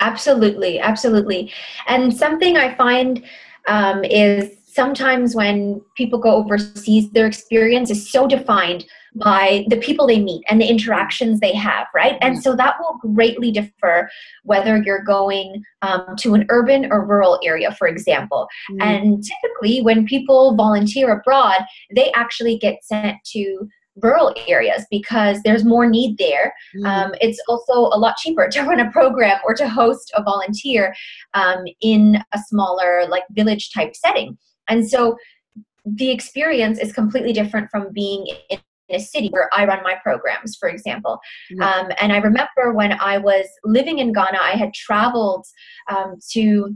Absolutely, 0.00 0.78
absolutely. 0.78 1.52
And 1.88 2.16
something 2.16 2.56
I 2.56 2.74
find 2.74 3.24
um, 3.66 4.04
is 4.04 4.50
sometimes 4.78 5.34
when 5.34 5.82
people 5.96 6.20
go 6.20 6.36
overseas, 6.36 7.10
their 7.10 7.26
experience 7.26 7.90
is 7.90 8.08
so 8.08 8.28
defined 8.28 8.86
by 9.16 9.64
the 9.70 9.76
people 9.76 10.06
they 10.06 10.20
meet 10.20 10.44
and 10.48 10.60
the 10.60 10.68
interactions 10.68 11.40
they 11.40 11.52
have, 11.52 11.88
right? 11.92 12.16
And 12.20 12.36
mm. 12.36 12.42
so 12.42 12.54
that 12.54 12.76
will 12.78 12.96
greatly 13.12 13.50
differ 13.50 14.08
whether 14.44 14.80
you're 14.80 15.02
going 15.02 15.64
um, 15.82 16.14
to 16.20 16.34
an 16.34 16.46
urban 16.48 16.92
or 16.92 17.04
rural 17.04 17.40
area, 17.42 17.72
for 17.72 17.88
example. 17.88 18.46
Mm. 18.70 18.82
And 18.82 19.24
typically, 19.24 19.80
when 19.82 20.06
people 20.06 20.54
volunteer 20.54 21.10
abroad, 21.10 21.62
they 21.92 22.12
actually 22.12 22.56
get 22.56 22.84
sent 22.84 23.16
to 23.32 23.68
rural 24.00 24.32
areas 24.46 24.86
because 24.92 25.40
there's 25.42 25.64
more 25.64 25.90
need 25.90 26.18
there. 26.18 26.54
Mm. 26.76 26.86
Um, 26.86 27.14
it's 27.20 27.42
also 27.48 27.90
a 27.92 27.98
lot 27.98 28.14
cheaper 28.18 28.46
to 28.46 28.62
run 28.68 28.78
a 28.78 28.92
program 28.92 29.40
or 29.44 29.54
to 29.54 29.68
host 29.68 30.12
a 30.14 30.22
volunteer 30.22 30.94
um, 31.34 31.64
in 31.80 32.22
a 32.32 32.38
smaller, 32.46 33.08
like 33.08 33.24
village 33.32 33.72
type 33.72 33.96
setting. 33.96 34.38
And 34.68 34.88
so 34.88 35.16
the 35.84 36.10
experience 36.10 36.78
is 36.78 36.92
completely 36.92 37.32
different 37.32 37.70
from 37.70 37.92
being 37.92 38.26
in 38.50 38.58
a 38.90 38.98
city 38.98 39.28
where 39.28 39.50
I 39.52 39.66
run 39.66 39.82
my 39.82 39.96
programs, 40.02 40.56
for 40.56 40.68
example. 40.68 41.18
Um, 41.60 41.90
and 42.00 42.12
I 42.12 42.18
remember 42.18 42.72
when 42.72 42.92
I 42.92 43.18
was 43.18 43.46
living 43.64 43.98
in 43.98 44.12
Ghana, 44.12 44.38
I 44.40 44.52
had 44.52 44.72
traveled 44.72 45.44
um, 45.90 46.16
to 46.32 46.74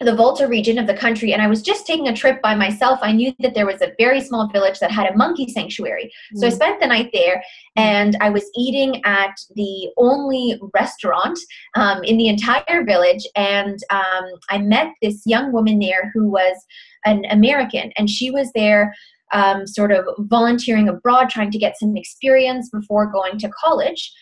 the 0.00 0.14
Volta 0.14 0.46
region 0.46 0.78
of 0.78 0.86
the 0.86 0.94
country, 0.94 1.32
and 1.32 1.40
I 1.40 1.46
was 1.46 1.62
just 1.62 1.86
taking 1.86 2.08
a 2.08 2.16
trip 2.16 2.42
by 2.42 2.54
myself. 2.54 2.98
I 3.02 3.12
knew 3.12 3.32
that 3.40 3.54
there 3.54 3.66
was 3.66 3.80
a 3.80 3.92
very 3.98 4.20
small 4.20 4.48
village 4.48 4.78
that 4.80 4.90
had 4.90 5.06
a 5.06 5.16
monkey 5.16 5.48
sanctuary. 5.48 6.12
Mm. 6.34 6.40
So 6.40 6.46
I 6.46 6.50
mm. 6.50 6.54
spent 6.54 6.80
the 6.80 6.86
night 6.86 7.10
there, 7.12 7.42
and 7.76 8.16
I 8.20 8.30
was 8.30 8.44
eating 8.56 9.04
at 9.04 9.34
the 9.54 9.90
only 9.96 10.60
restaurant 10.74 11.38
um, 11.74 12.02
in 12.04 12.16
the 12.16 12.28
entire 12.28 12.84
village. 12.84 13.26
And 13.36 13.78
um, 13.90 14.24
I 14.50 14.58
met 14.58 14.88
this 15.02 15.22
young 15.26 15.52
woman 15.52 15.78
there 15.78 16.10
who 16.14 16.28
was 16.28 16.56
an 17.04 17.24
American, 17.30 17.92
and 17.96 18.08
she 18.10 18.30
was 18.30 18.50
there. 18.54 18.94
Um, 19.32 19.66
sort 19.66 19.90
of 19.90 20.04
volunteering 20.18 20.88
abroad, 20.88 21.28
trying 21.28 21.50
to 21.50 21.58
get 21.58 21.76
some 21.76 21.96
experience 21.96 22.68
before 22.70 23.10
going 23.10 23.36
to 23.38 23.48
college 23.48 24.12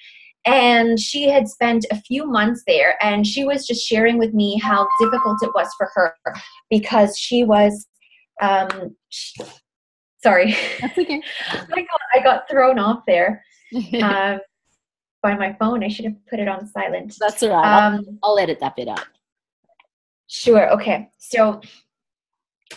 and 0.45 0.99
she 0.99 1.29
had 1.29 1.49
spent 1.49 1.87
a 1.91 2.01
few 2.01 2.27
months 2.27 2.63
there 2.67 2.97
and 3.03 3.27
she 3.27 3.45
was 3.45 3.67
just 3.67 3.87
sharing 3.87 4.19
with 4.19 4.35
me 4.35 4.59
how 4.59 4.87
difficult 5.01 5.43
it 5.43 5.51
was 5.55 5.69
for 5.77 5.91
her 5.95 6.15
because 6.69 7.17
she 7.17 7.45
was 7.45 7.87
um 8.41 8.97
she, 9.09 9.43
sorry. 10.23 10.57
That's 10.81 10.99
okay. 10.99 11.23
I, 11.51 11.83
got, 11.83 12.01
I 12.15 12.21
got 12.23 12.49
thrown 12.51 12.79
off 12.79 13.03
there 13.07 13.45
um, 14.03 14.41
by 15.23 15.37
my 15.37 15.53
phone. 15.59 15.85
I 15.85 15.89
should 15.89 16.07
have 16.07 16.27
put 16.29 16.41
it 16.41 16.49
on 16.49 16.67
silent. 16.67 17.17
That's 17.21 17.43
all 17.43 17.51
right. 17.51 17.87
Um, 17.87 18.19
I'll, 18.23 18.33
I'll 18.33 18.39
edit 18.39 18.59
that 18.61 18.77
bit 18.77 18.89
out. 18.89 19.07
Sure 20.27 20.71
okay. 20.73 21.11
So 21.19 21.61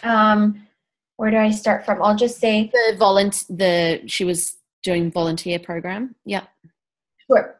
um 0.04 0.62
where 1.18 1.32
do 1.32 1.38
i 1.38 1.50
start 1.50 1.86
from? 1.86 2.04
I'll 2.04 2.18
just 2.18 2.40
say 2.40 2.70
the 2.72 2.98
volunteer 2.98 3.56
the 3.56 4.02
she 4.08 4.24
was 4.24 4.58
doing 4.84 5.10
volunteer 5.10 5.58
program. 5.58 6.14
Yep 6.26 6.48
Sure. 7.30 7.60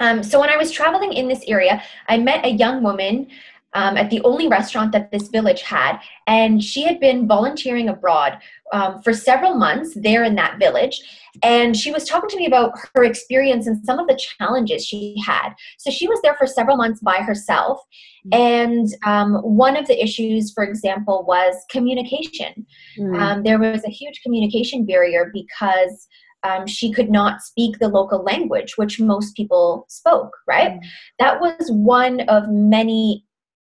Um, 0.00 0.22
so 0.22 0.40
when 0.40 0.50
I 0.50 0.56
was 0.56 0.70
traveling 0.70 1.12
in 1.12 1.28
this 1.28 1.44
area, 1.46 1.82
I 2.08 2.18
met 2.18 2.44
a 2.44 2.50
young 2.50 2.82
woman 2.82 3.28
um, 3.74 3.96
at 3.96 4.08
the 4.08 4.20
only 4.22 4.48
restaurant 4.48 4.92
that 4.92 5.10
this 5.10 5.28
village 5.28 5.62
had, 5.62 5.98
and 6.26 6.62
she 6.62 6.82
had 6.82 7.00
been 7.00 7.26
volunteering 7.26 7.88
abroad 7.88 8.38
um, 8.72 9.02
for 9.02 9.12
several 9.12 9.54
months 9.54 9.94
there 9.94 10.22
in 10.22 10.36
that 10.36 10.58
village. 10.58 11.02
And 11.42 11.76
she 11.76 11.90
was 11.90 12.04
talking 12.04 12.30
to 12.30 12.36
me 12.36 12.46
about 12.46 12.72
her 12.94 13.02
experience 13.02 13.66
and 13.66 13.84
some 13.84 13.98
of 13.98 14.06
the 14.06 14.16
challenges 14.38 14.86
she 14.86 15.16
had. 15.26 15.50
So 15.78 15.90
she 15.90 16.06
was 16.06 16.20
there 16.22 16.36
for 16.36 16.46
several 16.46 16.76
months 16.76 17.00
by 17.00 17.16
herself. 17.16 17.80
Mm. 18.28 18.38
And 18.38 18.88
um, 19.04 19.34
one 19.42 19.76
of 19.76 19.88
the 19.88 20.00
issues, 20.00 20.52
for 20.52 20.62
example, 20.62 21.24
was 21.26 21.56
communication. 21.68 22.66
Mm. 22.96 23.42
there 23.42 23.58
was 23.58 23.84
a 23.84 23.90
huge 23.90 24.20
communication 24.22 24.86
barrier 24.86 25.32
because 25.34 26.06
um, 26.44 26.66
she 26.66 26.92
could 26.92 27.10
not 27.10 27.42
speak 27.42 27.78
the 27.78 27.88
local 27.88 28.22
language, 28.22 28.76
which 28.76 29.00
most 29.00 29.34
people 29.34 29.86
spoke, 29.88 30.36
right? 30.46 30.72
Mm. 30.72 30.80
That 31.18 31.40
was 31.40 31.70
one 31.70 32.20
of 32.28 32.48
many 32.48 33.24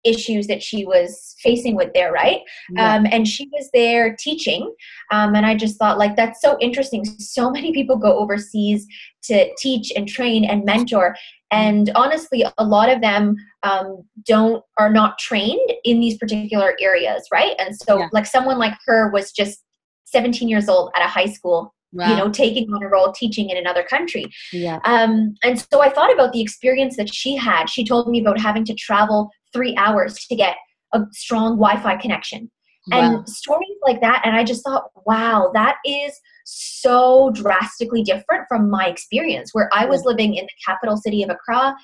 issues 0.04 0.46
that 0.46 0.62
she 0.62 0.84
was 0.84 1.34
facing 1.38 1.76
with 1.76 1.92
there, 1.94 2.12
right? 2.12 2.40
Yeah. 2.70 2.94
Um, 2.94 3.06
and 3.10 3.26
she 3.26 3.48
was 3.52 3.70
there 3.72 4.14
teaching. 4.18 4.72
Um, 5.10 5.34
and 5.34 5.46
I 5.46 5.54
just 5.54 5.78
thought, 5.78 5.98
like, 5.98 6.14
that's 6.14 6.40
so 6.40 6.58
interesting. 6.60 7.04
So 7.04 7.50
many 7.50 7.72
people 7.72 7.96
go 7.96 8.18
overseas 8.18 8.86
to 9.24 9.50
teach 9.56 9.90
and 9.96 10.06
train 10.06 10.44
and 10.44 10.64
mentor. 10.64 11.16
And 11.50 11.90
honestly, 11.94 12.44
a 12.58 12.64
lot 12.64 12.90
of 12.90 13.00
them 13.00 13.36
um, 13.62 14.02
don't 14.26 14.62
are 14.78 14.90
not 14.90 15.18
trained 15.18 15.72
in 15.84 16.00
these 16.00 16.18
particular 16.18 16.76
areas, 16.80 17.26
right? 17.32 17.54
And 17.58 17.74
so, 17.74 18.00
yeah. 18.00 18.08
like, 18.12 18.26
someone 18.26 18.58
like 18.58 18.74
her 18.86 19.10
was 19.10 19.32
just 19.32 19.64
17 20.06 20.48
years 20.48 20.68
old 20.68 20.90
at 20.96 21.04
a 21.04 21.08
high 21.08 21.32
school 21.32 21.74
Wow. 21.94 22.10
you 22.10 22.16
know 22.16 22.28
taking 22.28 22.72
on 22.72 22.82
a 22.82 22.88
role 22.88 23.12
teaching 23.12 23.50
in 23.50 23.56
another 23.56 23.84
country 23.84 24.26
yeah 24.52 24.80
um, 24.84 25.34
and 25.44 25.60
so 25.60 25.80
i 25.80 25.88
thought 25.88 26.12
about 26.12 26.32
the 26.32 26.40
experience 26.40 26.96
that 26.96 27.12
she 27.12 27.36
had 27.36 27.66
she 27.68 27.84
told 27.84 28.08
me 28.08 28.20
about 28.20 28.40
having 28.40 28.64
to 28.64 28.74
travel 28.74 29.30
three 29.52 29.76
hours 29.76 30.14
to 30.26 30.34
get 30.34 30.56
a 30.92 31.02
strong 31.12 31.52
wi-fi 31.52 31.96
connection 31.96 32.50
wow. 32.90 32.98
and 33.16 33.28
stories 33.28 33.78
like 33.82 34.00
that 34.00 34.22
and 34.24 34.34
i 34.34 34.42
just 34.42 34.64
thought 34.64 34.90
wow 35.06 35.50
that 35.54 35.76
is 35.86 36.18
so 36.44 37.30
drastically 37.30 38.02
different 38.02 38.44
from 38.48 38.68
my 38.68 38.86
experience 38.86 39.50
where 39.52 39.70
i 39.72 39.86
was 39.86 40.04
living 40.04 40.34
in 40.34 40.44
the 40.44 40.64
capital 40.66 40.96
city 40.96 41.22
of 41.22 41.30
accra 41.30 41.74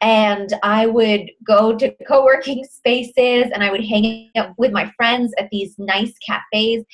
and 0.00 0.54
I 0.62 0.86
would 0.86 1.30
go 1.46 1.76
to 1.76 1.94
co 2.06 2.24
working 2.24 2.64
spaces 2.70 3.50
and 3.52 3.62
I 3.62 3.70
would 3.70 3.84
hang 3.84 4.30
out 4.36 4.54
with 4.56 4.72
my 4.72 4.90
friends 4.96 5.32
at 5.38 5.50
these 5.50 5.74
nice 5.78 6.14
cafes. 6.26 6.84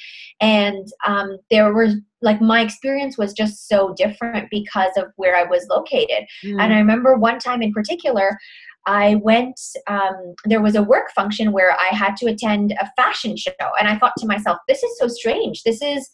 And 0.40 0.86
um, 1.06 1.38
there 1.50 1.72
was 1.72 1.96
like 2.26 2.42
my 2.42 2.60
experience 2.60 3.16
was 3.16 3.32
just 3.32 3.68
so 3.68 3.94
different 3.96 4.50
because 4.50 4.90
of 4.96 5.06
where 5.16 5.36
I 5.36 5.44
was 5.44 5.64
located. 5.70 6.26
Mm. 6.44 6.60
And 6.60 6.74
I 6.74 6.78
remember 6.78 7.16
one 7.16 7.38
time 7.38 7.62
in 7.62 7.72
particular, 7.72 8.36
I 8.84 9.14
went, 9.16 9.58
um, 9.86 10.34
there 10.44 10.60
was 10.60 10.74
a 10.74 10.82
work 10.82 11.12
function 11.12 11.52
where 11.52 11.72
I 11.72 11.94
had 11.94 12.16
to 12.16 12.26
attend 12.26 12.72
a 12.72 12.90
fashion 12.96 13.36
show. 13.36 13.52
And 13.78 13.88
I 13.88 13.96
thought 13.96 14.12
to 14.18 14.26
myself, 14.26 14.58
this 14.68 14.82
is 14.82 14.98
so 14.98 15.06
strange. 15.08 15.62
This 15.62 15.80
is 15.80 16.10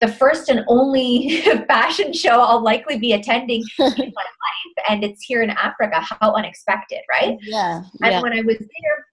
the 0.00 0.08
first 0.08 0.50
and 0.50 0.64
only 0.68 1.40
fashion 1.68 2.12
show 2.12 2.40
I'll 2.40 2.62
likely 2.62 2.98
be 2.98 3.12
attending 3.12 3.62
in 3.78 3.84
my 3.96 4.04
life. 4.04 4.84
And 4.88 5.02
it's 5.02 5.22
here 5.22 5.42
in 5.42 5.50
Africa. 5.50 6.04
How 6.20 6.34
unexpected, 6.34 7.00
right? 7.10 7.38
Yeah. 7.42 7.82
And 8.02 8.12
yeah. 8.12 8.22
when 8.22 8.34
I 8.34 8.42
was 8.42 8.58
there, 8.58 9.06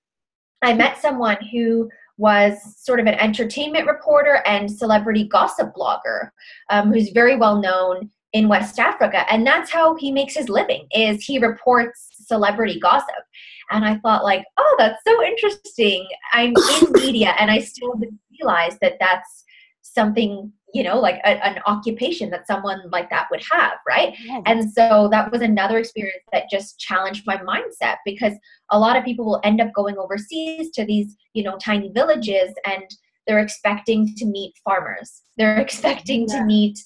I 0.62 0.74
met 0.74 0.98
someone 0.98 1.38
who 1.51 1.89
was 2.18 2.58
sort 2.77 3.00
of 3.00 3.08
an 3.08 3.15
entertainment 3.15 3.88
reporter 3.88 4.41
and 4.46 4.72
celebrity 4.72 5.27
gossip 5.27 5.74
blogger 5.75 6.30
um, 6.70 6.91
who's 6.91 7.10
very 7.10 7.36
well 7.36 7.62
known 7.62 8.10
in 8.34 8.48
West 8.48 8.80
Africa. 8.80 9.32
And 9.32 9.46
that's 9.46 9.72
how 9.72 9.96
he 9.96 10.12
makes 10.12 10.36
his 10.36 10.50
living 10.50 10.88
is 10.94 11.24
he 11.24 11.38
reports 11.39 12.10
celebrity 12.12 12.80
gossip. 12.80 13.24
And 13.72 13.86
I 13.86 13.98
thought 13.98 14.24
like, 14.24 14.44
oh, 14.58 14.75
that's 14.77 15.03
so 15.06 15.24
interesting. 15.24 16.08
I'm 16.34 16.53
in 16.82 16.91
media 16.91 17.34
and 17.39 17.51
I 17.51 17.60
still 17.60 17.94
didn't 17.94 18.20
realize 18.39 18.77
that 18.82 18.98
that's 19.00 19.44
something 19.82 20.51
you 20.74 20.84
know 20.84 21.00
like 21.00 21.16
a, 21.24 21.46
an 21.46 21.60
occupation 21.66 22.30
that 22.30 22.48
someone 22.48 22.82
like 22.92 23.10
that 23.10 23.28
would 23.32 23.44
have 23.51 23.74
right 23.88 24.13
yes. 24.24 24.42
and 24.46 24.72
so 24.72 25.08
that 25.12 25.32
was 25.32 25.42
another 25.42 25.78
experience 25.78 26.24
that 26.32 26.50
just 26.50 26.80
challenged 26.80 27.24
my 27.25 27.38
mindset 27.38 27.98
because 28.06 28.34
a 28.72 28.80
lot 28.80 28.96
of 28.96 29.04
people 29.04 29.25
will 29.25 29.42
end 29.44 29.62
up 29.62 29.72
going 29.75 29.98
overseas 29.98 30.72
to 30.72 30.86
these 30.86 31.16
you 31.34 31.44
know 31.44 31.58
tiny 31.58 31.92
villages 31.94 32.54
and 32.66 32.84
they're 33.28 33.40
expecting 33.40 34.13
to 34.16 34.25
meet 34.25 34.54
farmers 34.63 35.22
they're 35.38 35.58
expecting 35.62 36.28
yeah. 36.28 36.40
to 36.40 36.46
meet 36.46 36.78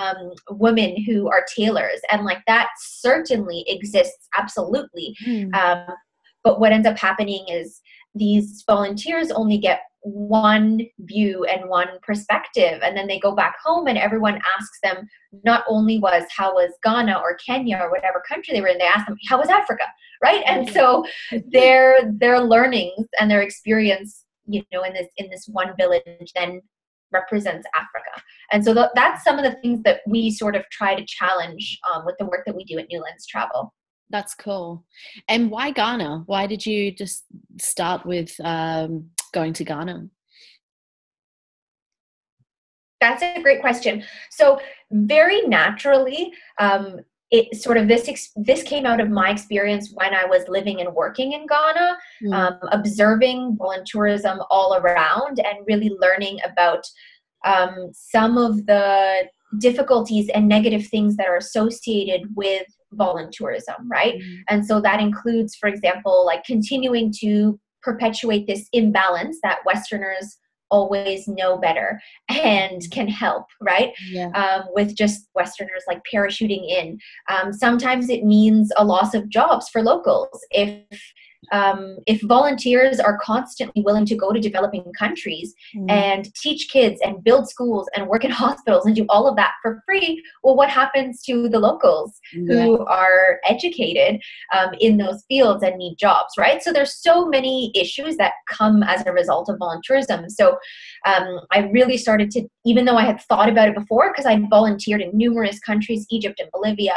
um, 0.00 0.32
women 0.50 1.00
who 1.04 1.28
are 1.28 1.46
tailors 1.56 2.00
and 2.10 2.24
like 2.24 2.42
that 2.48 2.68
certainly 2.78 3.64
exists 3.68 4.28
absolutely 4.36 5.14
mm. 5.24 5.54
um, 5.54 5.94
but 6.42 6.60
what 6.60 6.72
ends 6.72 6.86
up 6.86 6.98
happening 6.98 7.46
is 7.48 7.80
these 8.14 8.62
volunteers 8.66 9.30
only 9.30 9.58
get 9.58 9.82
one 10.02 10.82
view 11.00 11.44
and 11.44 11.68
one 11.68 11.88
perspective 12.02 12.80
and 12.82 12.94
then 12.94 13.06
they 13.06 13.18
go 13.18 13.34
back 13.34 13.54
home 13.64 13.86
and 13.86 13.96
everyone 13.96 14.38
asks 14.58 14.78
them 14.82 15.08
not 15.44 15.64
only 15.66 15.98
was 15.98 16.24
how 16.36 16.52
was 16.52 16.70
ghana 16.82 17.18
or 17.18 17.38
kenya 17.38 17.78
or 17.80 17.90
whatever 17.90 18.22
country 18.28 18.52
they 18.52 18.60
were 18.60 18.66
in 18.66 18.76
they 18.76 18.84
ask 18.84 19.06
them 19.06 19.16
how 19.30 19.38
was 19.38 19.48
africa 19.48 19.84
right? 20.24 20.42
And 20.46 20.68
so 20.70 21.04
their 21.52 22.12
their 22.12 22.40
learnings 22.40 23.06
and 23.20 23.30
their 23.30 23.42
experience 23.42 24.24
you 24.46 24.62
know 24.72 24.82
in 24.82 24.92
this 24.92 25.08
in 25.16 25.30
this 25.30 25.46
one 25.46 25.74
village 25.76 26.32
then 26.34 26.60
represents 27.12 27.66
africa. 27.74 28.22
And 28.50 28.64
so 28.64 28.74
th- 28.74 28.88
that's 28.94 29.22
some 29.22 29.38
of 29.38 29.44
the 29.44 29.56
things 29.60 29.82
that 29.84 30.00
we 30.06 30.30
sort 30.30 30.56
of 30.56 30.68
try 30.70 30.94
to 30.94 31.04
challenge 31.06 31.78
um, 31.92 32.04
with 32.04 32.16
the 32.18 32.24
work 32.24 32.44
that 32.46 32.56
we 32.56 32.64
do 32.64 32.78
at 32.78 32.88
New 32.90 33.00
Lens 33.00 33.26
travel 33.26 33.72
that's 34.10 34.34
cool 34.34 34.84
and 35.28 35.50
why 35.50 35.70
ghana 35.70 36.22
why 36.26 36.46
did 36.46 36.64
you 36.64 36.92
just 36.92 37.24
start 37.58 38.04
with 38.04 38.38
um, 38.40 39.10
going 39.34 39.52
to 39.52 39.64
Ghana? 39.64 40.06
That's 43.00 43.22
a 43.22 43.42
great 43.42 43.60
question. 43.60 44.02
So, 44.30 44.60
very 44.90 45.42
naturally, 45.42 46.32
um, 46.58 47.00
it 47.30 47.56
sort 47.56 47.76
of 47.76 47.88
this 47.88 48.08
ex- 48.08 48.32
this 48.36 48.62
came 48.62 48.86
out 48.86 49.00
of 49.00 49.10
my 49.10 49.30
experience 49.30 49.90
when 49.92 50.14
I 50.14 50.24
was 50.24 50.48
living 50.48 50.80
and 50.80 50.94
working 50.94 51.32
in 51.32 51.46
Ghana, 51.46 51.98
mm. 52.22 52.32
um, 52.32 52.58
observing 52.72 53.58
volunteerism 53.60 54.46
all 54.48 54.76
around, 54.76 55.40
and 55.40 55.66
really 55.66 55.90
learning 56.00 56.38
about 56.44 56.86
um, 57.44 57.90
some 57.92 58.38
of 58.38 58.64
the 58.64 59.28
difficulties 59.58 60.30
and 60.30 60.48
negative 60.48 60.86
things 60.86 61.16
that 61.16 61.26
are 61.26 61.36
associated 61.36 62.34
with 62.34 62.66
volunteerism, 62.96 63.86
right? 63.90 64.14
Mm. 64.14 64.36
And 64.48 64.66
so 64.66 64.80
that 64.80 65.00
includes, 65.00 65.54
for 65.56 65.68
example, 65.68 66.24
like 66.26 66.44
continuing 66.44 67.12
to 67.20 67.58
perpetuate 67.82 68.46
this 68.46 68.68
imbalance 68.72 69.38
that 69.42 69.58
Westerners 69.66 70.38
always 70.70 71.28
know 71.28 71.56
better 71.56 72.00
and 72.28 72.82
can 72.90 73.06
help, 73.06 73.44
right? 73.60 73.92
Yeah. 74.08 74.30
Um, 74.30 74.64
with 74.70 74.96
just 74.96 75.28
Westerners 75.34 75.84
like 75.86 76.00
parachuting 76.12 76.68
in. 76.68 76.98
Um, 77.28 77.52
sometimes 77.52 78.08
it 78.08 78.24
means 78.24 78.72
a 78.76 78.84
loss 78.84 79.14
of 79.14 79.28
jobs 79.28 79.68
for 79.68 79.82
locals. 79.82 80.40
If 80.50 80.82
um, 81.52 81.98
if 82.06 82.20
volunteers 82.22 83.00
are 83.00 83.18
constantly 83.18 83.82
willing 83.82 84.06
to 84.06 84.16
go 84.16 84.32
to 84.32 84.40
developing 84.40 84.84
countries 84.98 85.54
mm. 85.76 85.90
and 85.90 86.32
teach 86.34 86.68
kids 86.70 87.00
and 87.04 87.22
build 87.24 87.48
schools 87.48 87.88
and 87.94 88.06
work 88.06 88.24
in 88.24 88.30
hospitals 88.44 88.86
and 88.86 88.94
do 88.94 89.06
all 89.08 89.28
of 89.28 89.36
that 89.36 89.52
for 89.62 89.82
free, 89.86 90.22
well, 90.42 90.56
what 90.56 90.70
happens 90.70 91.22
to 91.22 91.48
the 91.48 91.58
locals 91.58 92.20
yeah. 92.32 92.64
who 92.64 92.84
are 92.86 93.40
educated 93.48 94.20
um, 94.56 94.70
in 94.80 94.96
those 94.96 95.24
fields 95.28 95.62
and 95.62 95.76
need 95.76 95.96
jobs, 95.98 96.34
right? 96.38 96.62
So 96.62 96.72
there's 96.72 96.94
so 96.94 97.26
many 97.26 97.72
issues 97.74 98.16
that 98.16 98.32
come 98.48 98.82
as 98.82 99.04
a 99.06 99.12
result 99.12 99.48
of 99.48 99.58
volunteerism. 99.58 100.30
So 100.30 100.58
um, 101.06 101.40
I 101.50 101.70
really 101.72 101.96
started 101.96 102.30
to, 102.32 102.48
even 102.64 102.84
though 102.84 102.96
I 102.96 103.04
had 103.04 103.20
thought 103.22 103.48
about 103.48 103.68
it 103.68 103.74
before, 103.74 104.10
because 104.10 104.26
I 104.26 104.38
volunteered 104.48 105.00
in 105.00 105.16
numerous 105.16 105.58
countries, 105.60 106.06
Egypt 106.10 106.40
and 106.40 106.50
Bolivia. 106.52 106.94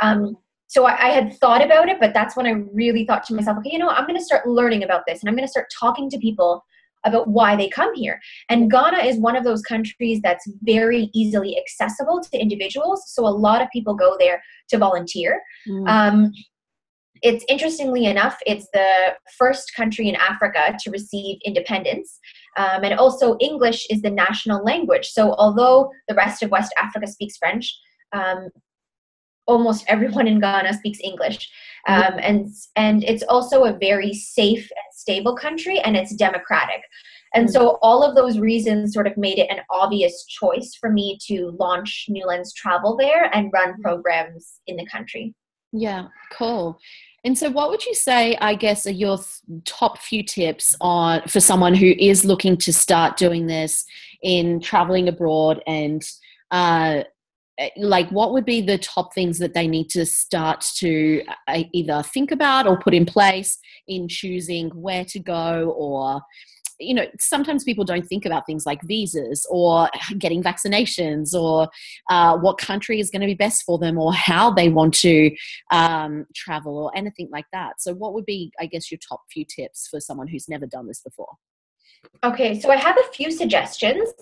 Um, 0.00 0.36
so 0.72 0.86
I, 0.86 1.08
I, 1.08 1.10
had 1.10 1.36
thought 1.38 1.62
about 1.62 1.90
it, 1.90 2.00
but 2.00 2.14
that's 2.14 2.34
when 2.34 2.46
I 2.46 2.52
really 2.72 3.04
thought 3.04 3.24
to 3.24 3.34
myself, 3.34 3.58
okay, 3.58 3.68
you 3.70 3.78
know, 3.78 3.90
I'm 3.90 4.06
going 4.06 4.18
to 4.18 4.24
start 4.24 4.48
learning 4.48 4.84
about 4.84 5.02
this 5.06 5.20
and 5.20 5.28
I'm 5.28 5.36
going 5.36 5.46
to 5.46 5.50
start 5.50 5.66
talking 5.78 6.08
to 6.08 6.18
people 6.18 6.64
about 7.04 7.28
why 7.28 7.56
they 7.56 7.68
come 7.68 7.94
here. 7.94 8.18
And 8.48 8.70
Ghana 8.70 9.00
is 9.00 9.18
one 9.18 9.36
of 9.36 9.44
those 9.44 9.60
countries 9.60 10.20
that's 10.22 10.50
very 10.62 11.10
easily 11.12 11.58
accessible 11.58 12.22
to 12.22 12.38
individuals. 12.40 13.02
So 13.12 13.26
a 13.26 13.28
lot 13.28 13.60
of 13.60 13.68
people 13.70 13.94
go 13.94 14.16
there 14.18 14.42
to 14.70 14.78
volunteer. 14.78 15.42
Mm. 15.68 15.88
Um, 15.90 16.32
it's 17.20 17.44
interestingly 17.50 18.06
enough, 18.06 18.38
it's 18.46 18.66
the 18.72 19.14
first 19.36 19.72
country 19.76 20.08
in 20.08 20.16
Africa 20.16 20.74
to 20.80 20.90
receive 20.90 21.36
independence. 21.44 22.18
Um, 22.56 22.82
and 22.82 22.94
also, 22.94 23.36
English 23.40 23.86
is 23.90 24.00
the 24.00 24.10
national 24.10 24.64
language. 24.64 25.08
So, 25.08 25.34
although 25.34 25.90
the 26.08 26.14
rest 26.14 26.42
of 26.42 26.50
West 26.50 26.74
Africa 26.78 27.06
speaks 27.06 27.36
French, 27.36 27.78
um, 28.12 28.48
almost 29.46 29.84
everyone 29.88 30.26
in 30.26 30.40
Ghana 30.40 30.74
speaks 30.74 30.98
English. 31.02 31.50
Um, 31.88 32.14
and 32.20 32.48
and 32.76 33.02
it's 33.02 33.24
also 33.24 33.64
a 33.64 33.76
very 33.76 34.14
safe 34.14 34.70
and 34.70 34.94
stable 34.94 35.36
country, 35.36 35.80
and 35.80 35.96
it's 35.96 36.14
democratic. 36.14 36.82
And 37.34 37.50
so 37.50 37.78
all 37.82 38.02
of 38.02 38.14
those 38.14 38.38
reasons 38.38 38.92
sort 38.92 39.06
of 39.06 39.16
made 39.16 39.38
it 39.38 39.50
an 39.50 39.60
obvious 39.70 40.26
choice 40.26 40.76
for 40.78 40.90
me 40.90 41.18
to 41.28 41.56
launch 41.58 42.06
New 42.08 42.26
Lens 42.26 42.52
Travel 42.52 42.96
there 42.96 43.34
and 43.34 43.50
run 43.52 43.80
programs 43.80 44.60
in 44.66 44.76
the 44.76 44.86
country. 44.86 45.34
Yeah, 45.72 46.08
cool. 46.30 46.78
And 47.24 47.38
so, 47.38 47.50
what 47.50 47.70
would 47.70 47.86
you 47.86 47.94
say? 47.94 48.36
I 48.36 48.54
guess 48.54 48.86
are 48.86 48.90
your 48.90 49.18
top 49.64 49.98
few 49.98 50.22
tips 50.22 50.76
on 50.80 51.22
for 51.22 51.40
someone 51.40 51.74
who 51.74 51.94
is 51.98 52.24
looking 52.24 52.56
to 52.58 52.72
start 52.72 53.16
doing 53.16 53.46
this 53.46 53.84
in 54.22 54.60
traveling 54.60 55.08
abroad 55.08 55.62
and 55.66 56.02
uh, 56.50 57.04
like 57.76 58.08
what 58.10 58.32
would 58.32 58.44
be 58.44 58.60
the 58.60 58.78
top 58.78 59.14
things 59.14 59.38
that 59.38 59.54
they 59.54 59.66
need 59.66 59.88
to 59.90 60.06
start 60.06 60.64
to 60.76 61.22
uh, 61.48 61.62
either 61.72 62.02
think 62.02 62.30
about 62.30 62.66
or 62.66 62.78
put 62.78 62.94
in 62.94 63.04
place 63.04 63.58
in 63.86 64.08
choosing 64.08 64.70
where 64.70 65.04
to 65.04 65.18
go 65.18 65.74
or 65.76 66.20
you 66.80 66.94
know 66.94 67.04
sometimes 67.20 67.62
people 67.62 67.84
don't 67.84 68.06
think 68.06 68.24
about 68.24 68.44
things 68.46 68.64
like 68.66 68.80
visas 68.84 69.46
or 69.50 69.88
getting 70.18 70.42
vaccinations 70.42 71.34
or 71.34 71.68
uh, 72.10 72.36
what 72.38 72.58
country 72.58 72.98
is 73.00 73.10
going 73.10 73.20
to 73.20 73.26
be 73.26 73.34
best 73.34 73.62
for 73.64 73.78
them 73.78 73.98
or 73.98 74.12
how 74.12 74.50
they 74.50 74.68
want 74.68 74.94
to 74.94 75.30
um, 75.70 76.26
travel 76.34 76.76
or 76.76 76.96
anything 76.96 77.28
like 77.30 77.46
that. 77.52 77.80
So 77.80 77.94
what 77.94 78.14
would 78.14 78.24
be 78.24 78.50
i 78.58 78.66
guess 78.66 78.90
your 78.90 78.98
top 79.06 79.22
few 79.30 79.44
tips 79.44 79.88
for 79.88 80.00
someone 80.00 80.26
who's 80.26 80.48
never 80.48 80.66
done 80.66 80.86
this 80.88 81.00
before? 81.00 81.34
Okay 82.24 82.58
so 82.58 82.70
i 82.70 82.76
have 82.76 82.98
a 82.98 83.12
few 83.12 83.30
suggestions 83.30 84.12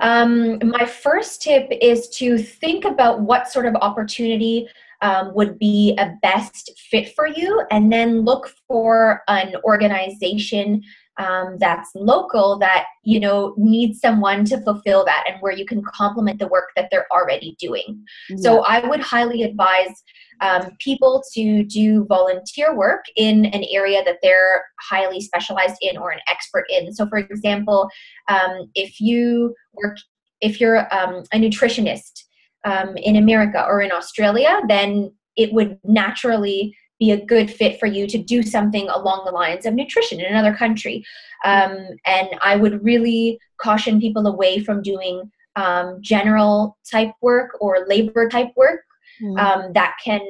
um, 0.00 0.58
my 0.64 0.86
first 0.86 1.42
tip 1.42 1.68
is 1.80 2.08
to 2.10 2.38
think 2.38 2.84
about 2.84 3.20
what 3.20 3.48
sort 3.48 3.66
of 3.66 3.74
opportunity 3.76 4.66
um, 5.02 5.34
would 5.34 5.58
be 5.58 5.96
a 5.98 6.12
best 6.22 6.70
fit 6.90 7.14
for 7.14 7.26
you, 7.26 7.62
and 7.70 7.92
then 7.92 8.20
look 8.20 8.50
for 8.68 9.22
an 9.28 9.54
organization 9.64 10.82
um, 11.18 11.56
that's 11.58 11.90
local 11.94 12.58
that 12.60 12.86
you 13.04 13.20
know 13.20 13.54
needs 13.58 14.00
someone 14.00 14.44
to 14.46 14.60
fulfill 14.62 15.04
that, 15.04 15.24
and 15.28 15.40
where 15.40 15.52
you 15.52 15.66
can 15.66 15.82
complement 15.82 16.38
the 16.38 16.46
work 16.46 16.70
that 16.76 16.88
they're 16.90 17.06
already 17.12 17.56
doing. 17.58 18.02
Yeah. 18.30 18.36
So 18.38 18.60
I 18.60 18.86
would 18.86 19.00
highly 19.00 19.42
advise 19.42 20.02
um, 20.42 20.72
people 20.80 21.22
to 21.32 21.64
do 21.64 22.04
volunteer 22.06 22.76
work 22.76 23.04
in 23.16 23.46
an 23.46 23.64
area 23.70 24.02
that 24.04 24.18
they're 24.22 24.64
highly 24.80 25.20
specialized 25.20 25.76
in 25.80 25.96
or 25.96 26.10
an 26.10 26.18
expert 26.28 26.64
in. 26.68 26.92
So, 26.92 27.06
for 27.08 27.18
example, 27.18 27.88
um, 28.28 28.70
if 28.74 29.00
you 29.00 29.54
work, 29.72 29.96
if 30.40 30.60
you're 30.60 30.92
um, 30.92 31.22
a 31.32 31.38
nutritionist 31.38 32.24
um, 32.64 32.96
in 32.96 33.16
America 33.16 33.64
or 33.66 33.80
in 33.80 33.92
Australia, 33.92 34.60
then 34.68 35.12
it 35.36 35.52
would 35.52 35.78
naturally 35.84 36.76
be 36.98 37.12
a 37.12 37.24
good 37.24 37.50
fit 37.50 37.78
for 37.78 37.86
you 37.86 38.06
to 38.08 38.18
do 38.18 38.42
something 38.42 38.88
along 38.88 39.22
the 39.24 39.32
lines 39.32 39.64
of 39.64 39.74
nutrition 39.74 40.20
in 40.20 40.26
another 40.26 40.54
country. 40.54 41.04
Um, 41.44 41.76
and 42.04 42.28
I 42.44 42.56
would 42.56 42.84
really 42.84 43.38
caution 43.58 44.00
people 44.00 44.26
away 44.26 44.58
from 44.60 44.82
doing 44.82 45.30
um, 45.54 45.98
general 46.00 46.78
type 46.90 47.12
work 47.20 47.50
or 47.60 47.84
labor 47.86 48.28
type 48.28 48.50
work 48.56 48.80
mm. 49.22 49.38
um, 49.38 49.72
that 49.72 49.94
can 50.04 50.20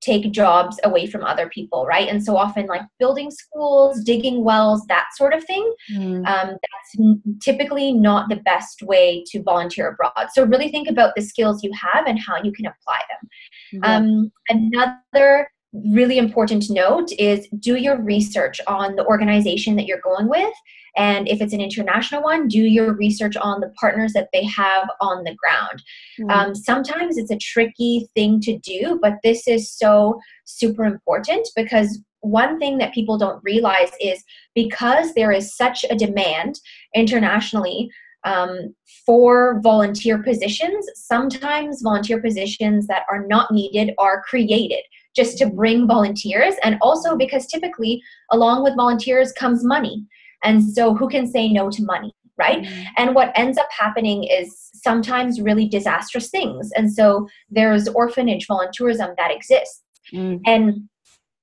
take 0.00 0.32
jobs 0.32 0.80
away 0.84 1.06
from 1.06 1.22
other 1.24 1.48
people, 1.50 1.84
right? 1.84 2.08
And 2.08 2.24
so 2.24 2.36
often, 2.36 2.66
like 2.66 2.82
building 2.98 3.30
schools, 3.30 4.02
digging 4.02 4.42
wells, 4.42 4.84
that 4.88 5.08
sort 5.14 5.34
of 5.34 5.44
thing, 5.44 5.72
mm. 5.92 6.26
um, 6.26 6.56
that's 6.56 7.08
typically 7.42 7.92
not 7.92 8.28
the 8.28 8.36
best 8.36 8.82
way 8.82 9.22
to 9.30 9.42
volunteer 9.42 9.88
abroad. 9.88 10.28
So, 10.32 10.44
really 10.44 10.70
think 10.70 10.88
about 10.88 11.14
the 11.16 11.22
skills 11.22 11.62
you 11.62 11.70
have 11.72 12.06
and 12.06 12.18
how 12.18 12.42
you 12.42 12.52
can 12.52 12.66
apply 12.66 13.00
them. 13.10 13.82
Yeah. 13.82 13.96
Um, 13.96 14.32
another 14.48 15.50
really 15.72 16.18
important 16.18 16.68
note 16.68 17.12
is 17.18 17.46
do 17.58 17.76
your 17.76 18.00
research 18.00 18.60
on 18.66 18.96
the 18.96 19.06
organization 19.06 19.76
that 19.76 19.86
you're 19.86 20.00
going 20.00 20.28
with. 20.28 20.52
And 20.96 21.28
if 21.28 21.40
it's 21.40 21.52
an 21.52 21.60
international 21.60 22.22
one 22.22 22.48
do 22.48 22.58
your 22.58 22.94
research 22.94 23.36
on 23.36 23.60
the 23.60 23.72
partners 23.80 24.12
that 24.14 24.28
they 24.32 24.44
have 24.44 24.88
on 25.00 25.22
the 25.24 25.34
ground. 25.34 25.82
Mm-hmm. 26.20 26.30
um, 26.30 26.54
sometimes 26.54 27.16
it's 27.16 27.30
a 27.30 27.38
tricky 27.38 28.08
thing 28.14 28.40
to 28.40 28.58
do 28.58 28.98
but 29.00 29.14
this 29.22 29.46
is 29.46 29.72
so 29.72 30.20
super 30.44 30.84
important 30.84 31.48
because 31.54 32.00
one 32.20 32.58
thing 32.58 32.78
that 32.78 32.92
people 32.92 33.16
don't 33.16 33.42
realize 33.44 33.92
is 34.00 34.22
because 34.54 35.14
there 35.14 35.32
is 35.32 35.56
such 35.56 35.84
a 35.88 35.96
demand 35.96 36.60
internationally 36.94 37.88
um, 38.24 38.74
for 39.06 39.60
volunteer 39.62 40.22
positions 40.22 40.84
sometimes 40.94 41.82
volunteer 41.82 42.20
positions 42.20 42.86
that 42.88 43.04
are 43.08 43.24
not 43.26 43.52
needed 43.52 43.94
are 43.98 44.22
created 44.22 44.82
just 45.14 45.38
to 45.38 45.46
bring 45.46 45.86
volunteers 45.86 46.54
and 46.62 46.78
also 46.80 47.16
because 47.16 47.46
typically 47.46 48.02
along 48.30 48.62
with 48.62 48.76
volunteers 48.76 49.32
comes 49.32 49.64
money 49.64 50.04
and 50.44 50.62
so 50.72 50.94
who 50.94 51.08
can 51.08 51.26
say 51.26 51.48
no 51.48 51.70
to 51.70 51.82
money 51.84 52.12
right 52.38 52.62
mm-hmm. 52.62 52.82
and 52.96 53.14
what 53.14 53.32
ends 53.34 53.58
up 53.58 53.68
happening 53.76 54.24
is 54.24 54.70
sometimes 54.74 55.40
really 55.40 55.68
disastrous 55.68 56.30
things 56.30 56.70
and 56.76 56.92
so 56.92 57.28
there's 57.50 57.88
orphanage 57.88 58.46
volunteerism 58.46 59.14
that 59.16 59.30
exists 59.30 59.82
mm-hmm. 60.12 60.40
and 60.46 60.88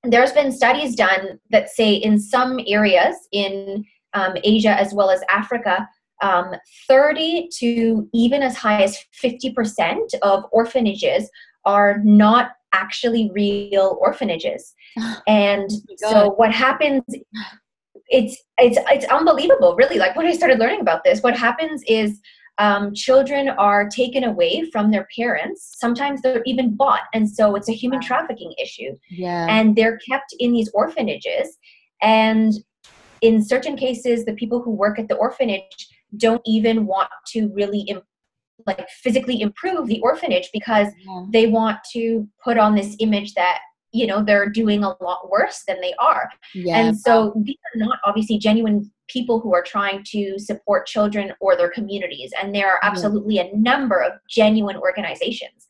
there's 0.03 0.31
been 0.31 0.51
studies 0.51 0.95
done 0.95 1.39
that 1.49 1.69
say 1.69 1.93
in 1.93 2.19
some 2.19 2.59
areas 2.67 3.15
in 3.31 3.83
um, 4.13 4.33
asia 4.43 4.79
as 4.79 4.93
well 4.93 5.09
as 5.09 5.21
africa 5.29 5.87
um, 6.21 6.51
30 6.87 7.49
to 7.59 8.09
even 8.13 8.41
as 8.41 8.55
high 8.57 8.81
as 8.81 8.97
50% 9.23 9.97
of 10.23 10.45
orphanages 10.51 11.29
are 11.65 11.99
not 12.03 12.51
actually 12.73 13.31
real 13.33 13.97
orphanages. 14.01 14.73
And 15.27 15.69
oh 16.03 16.11
so 16.11 16.29
what 16.37 16.51
happens 16.51 17.03
it's 18.09 18.41
it's 18.57 18.77
it's 18.89 19.05
unbelievable 19.05 19.75
really 19.75 19.97
like 19.97 20.15
when 20.15 20.25
I 20.25 20.31
started 20.31 20.59
learning 20.59 20.79
about 20.79 21.03
this 21.03 21.21
what 21.21 21.37
happens 21.37 21.83
is 21.87 22.21
um, 22.59 22.93
children 22.93 23.49
are 23.49 23.87
taken 23.87 24.23
away 24.23 24.67
from 24.71 24.91
their 24.91 25.07
parents. 25.15 25.75
Sometimes 25.77 26.21
they're 26.21 26.41
even 26.45 26.75
bought, 26.75 27.01
and 27.13 27.29
so 27.29 27.55
it's 27.55 27.69
a 27.69 27.73
human 27.73 28.01
trafficking 28.01 28.53
issue. 28.61 28.97
Yeah, 29.09 29.45
and 29.49 29.75
they're 29.75 29.99
kept 30.09 30.33
in 30.39 30.53
these 30.53 30.69
orphanages, 30.73 31.57
and 32.01 32.53
in 33.21 33.43
certain 33.43 33.75
cases, 33.75 34.25
the 34.25 34.33
people 34.33 34.61
who 34.61 34.71
work 34.71 34.99
at 34.99 35.07
the 35.07 35.15
orphanage 35.15 35.87
don't 36.15 36.41
even 36.45 36.87
want 36.87 37.09
to 37.27 37.51
really 37.53 37.85
like 38.67 38.87
physically 38.89 39.41
improve 39.41 39.87
the 39.87 39.99
orphanage 40.01 40.49
because 40.53 40.87
yeah. 40.99 41.25
they 41.31 41.47
want 41.47 41.77
to 41.93 42.27
put 42.43 42.57
on 42.57 42.75
this 42.75 42.95
image 42.99 43.33
that 43.33 43.59
you 43.91 44.05
know 44.05 44.21
they're 44.23 44.49
doing 44.49 44.83
a 44.83 44.95
lot 45.01 45.29
worse 45.29 45.63
than 45.67 45.79
they 45.81 45.93
are 45.99 46.29
yeah. 46.53 46.77
and 46.77 46.99
so 46.99 47.33
these 47.43 47.57
are 47.73 47.79
not 47.79 47.99
obviously 48.05 48.37
genuine 48.37 48.91
people 49.07 49.39
who 49.39 49.53
are 49.53 49.63
trying 49.63 50.03
to 50.05 50.37
support 50.37 50.85
children 50.85 51.33
or 51.39 51.55
their 51.55 51.69
communities 51.69 52.31
and 52.41 52.53
there 52.53 52.69
are 52.69 52.79
absolutely 52.83 53.39
a 53.39 53.49
number 53.55 54.03
of 54.03 54.11
genuine 54.29 54.75
organizations 54.75 55.65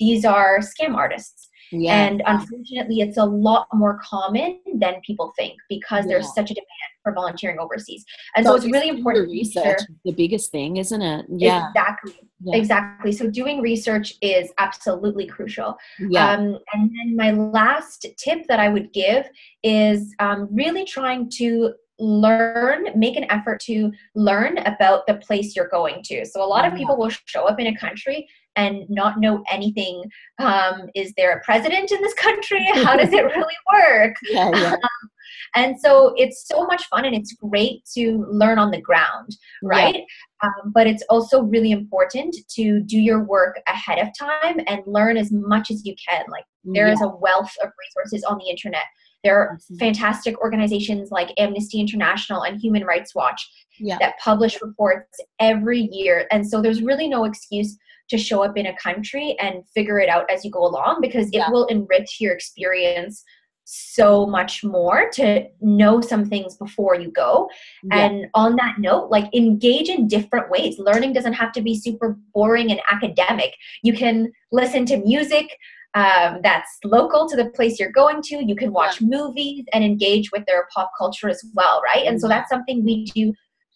these 0.00 0.24
are 0.24 0.58
scam 0.58 0.94
artists 0.96 1.49
yeah. 1.72 2.04
and 2.04 2.22
unfortunately 2.26 3.00
it's 3.00 3.16
a 3.16 3.24
lot 3.24 3.66
more 3.72 4.00
common 4.02 4.60
than 4.74 5.00
people 5.06 5.32
think 5.36 5.54
because 5.68 6.06
there's 6.06 6.32
such 6.34 6.50
a 6.50 6.54
demand 6.54 6.66
for 7.02 7.12
volunteering 7.12 7.58
overseas. 7.58 8.04
And 8.36 8.44
so, 8.44 8.52
so 8.52 8.56
it's 8.56 8.72
really 8.72 8.88
important. 8.88 9.30
Research 9.30 9.80
the 10.04 10.12
biggest 10.12 10.50
thing, 10.50 10.76
isn't 10.76 11.02
it? 11.02 11.26
Yeah. 11.28 11.68
Exactly. 11.68 12.14
Yeah. 12.42 12.56
Exactly. 12.56 13.12
So 13.12 13.30
doing 13.30 13.60
research 13.60 14.14
is 14.22 14.50
absolutely 14.58 15.26
crucial. 15.26 15.76
Yeah. 15.98 16.32
Um, 16.32 16.58
and 16.72 16.90
then 16.90 17.16
my 17.16 17.32
last 17.32 18.06
tip 18.18 18.46
that 18.48 18.60
I 18.60 18.68
would 18.68 18.92
give 18.92 19.28
is 19.62 20.14
um, 20.18 20.48
really 20.50 20.84
trying 20.84 21.30
to 21.36 21.74
learn 22.00 22.86
make 22.96 23.14
an 23.16 23.26
effort 23.30 23.60
to 23.60 23.92
learn 24.14 24.56
about 24.58 25.06
the 25.06 25.14
place 25.16 25.54
you're 25.54 25.68
going 25.68 26.02
to 26.02 26.24
so 26.24 26.42
a 26.42 26.46
lot 26.46 26.64
of 26.64 26.74
people 26.74 26.96
will 26.96 27.10
show 27.26 27.46
up 27.46 27.60
in 27.60 27.66
a 27.66 27.76
country 27.76 28.26
and 28.56 28.84
not 28.88 29.20
know 29.20 29.42
anything 29.50 30.02
um, 30.38 30.88
is 30.94 31.12
there 31.16 31.36
a 31.36 31.44
president 31.44 31.90
in 31.90 32.00
this 32.02 32.14
country 32.14 32.64
how 32.74 32.96
does 32.96 33.12
it 33.12 33.24
really 33.36 33.54
work 33.72 34.14
yeah, 34.28 34.50
yeah. 34.52 34.72
Um, 34.72 35.10
and 35.56 35.80
so 35.80 36.14
it's 36.16 36.46
so 36.46 36.64
much 36.66 36.84
fun 36.86 37.04
and 37.04 37.14
it's 37.14 37.34
great 37.34 37.84
to 37.94 38.24
learn 38.30 38.58
on 38.58 38.70
the 38.70 38.80
ground 38.80 39.36
right 39.62 39.96
yeah. 39.96 40.48
um, 40.48 40.72
but 40.72 40.86
it's 40.86 41.02
also 41.08 41.42
really 41.42 41.70
important 41.70 42.36
to 42.50 42.80
do 42.80 42.98
your 42.98 43.24
work 43.24 43.60
ahead 43.66 43.98
of 43.98 44.08
time 44.18 44.60
and 44.66 44.82
learn 44.86 45.16
as 45.16 45.30
much 45.32 45.70
as 45.70 45.84
you 45.84 45.94
can 46.08 46.24
like 46.28 46.44
there 46.64 46.88
is 46.88 47.00
a 47.00 47.08
wealth 47.08 47.52
of 47.62 47.70
resources 47.78 48.24
on 48.24 48.38
the 48.38 48.50
internet 48.50 48.84
there 49.22 49.38
are 49.38 49.58
fantastic 49.78 50.38
organizations 50.40 51.10
like 51.10 51.32
Amnesty 51.36 51.78
International 51.78 52.42
and 52.42 52.58
Human 52.60 52.84
Rights 52.84 53.14
Watch 53.14 53.46
yeah. 53.78 53.98
that 54.00 54.18
publish 54.18 54.60
reports 54.62 55.18
every 55.38 55.88
year. 55.92 56.26
And 56.30 56.48
so 56.48 56.62
there's 56.62 56.82
really 56.82 57.08
no 57.08 57.24
excuse 57.24 57.76
to 58.10 58.18
show 58.18 58.44
up 58.44 58.56
in 58.56 58.66
a 58.66 58.76
country 58.76 59.36
and 59.40 59.62
figure 59.74 59.98
it 59.98 60.08
out 60.08 60.30
as 60.30 60.44
you 60.44 60.50
go 60.50 60.64
along 60.66 60.98
because 61.00 61.28
it 61.28 61.36
yeah. 61.36 61.50
will 61.50 61.66
enrich 61.66 62.18
your 62.20 62.32
experience 62.32 63.24
so 63.64 64.26
much 64.26 64.64
more 64.64 65.08
to 65.10 65.46
know 65.60 66.00
some 66.00 66.24
things 66.28 66.56
before 66.56 66.96
you 66.96 67.10
go. 67.12 67.48
Yeah. 67.84 67.98
And 67.98 68.26
on 68.34 68.56
that 68.56 68.76
note, 68.78 69.10
like 69.10 69.32
engage 69.32 69.88
in 69.88 70.08
different 70.08 70.50
ways. 70.50 70.76
Learning 70.78 71.12
doesn't 71.12 71.34
have 71.34 71.52
to 71.52 71.62
be 71.62 71.78
super 71.78 72.18
boring 72.34 72.72
and 72.72 72.80
academic. 72.90 73.54
You 73.84 73.92
can 73.92 74.32
listen 74.50 74.86
to 74.86 74.96
music, 74.96 75.56
um, 75.94 76.38
that's 76.42 76.68
local 76.84 77.28
to 77.28 77.36
the 77.36 77.50
place 77.50 77.80
you're 77.80 77.90
going 77.90 78.22
to. 78.22 78.44
You 78.44 78.54
can 78.54 78.72
watch 78.72 79.00
yeah. 79.00 79.08
movies 79.08 79.64
and 79.72 79.82
engage 79.82 80.30
with 80.32 80.44
their 80.46 80.68
pop 80.74 80.90
culture 80.96 81.28
as 81.28 81.44
well, 81.54 81.80
right? 81.82 82.06
And 82.06 82.20
so 82.20 82.26
mm-hmm. 82.26 82.38
that's 82.38 82.50
something 82.50 82.84
we 82.84 83.04
do 83.06 83.32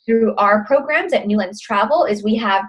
through 0.06 0.34
our 0.36 0.64
programs 0.64 1.12
at 1.12 1.26
New 1.26 1.38
Lens 1.38 1.60
Travel 1.60 2.04
is 2.04 2.22
we 2.22 2.36
have 2.36 2.64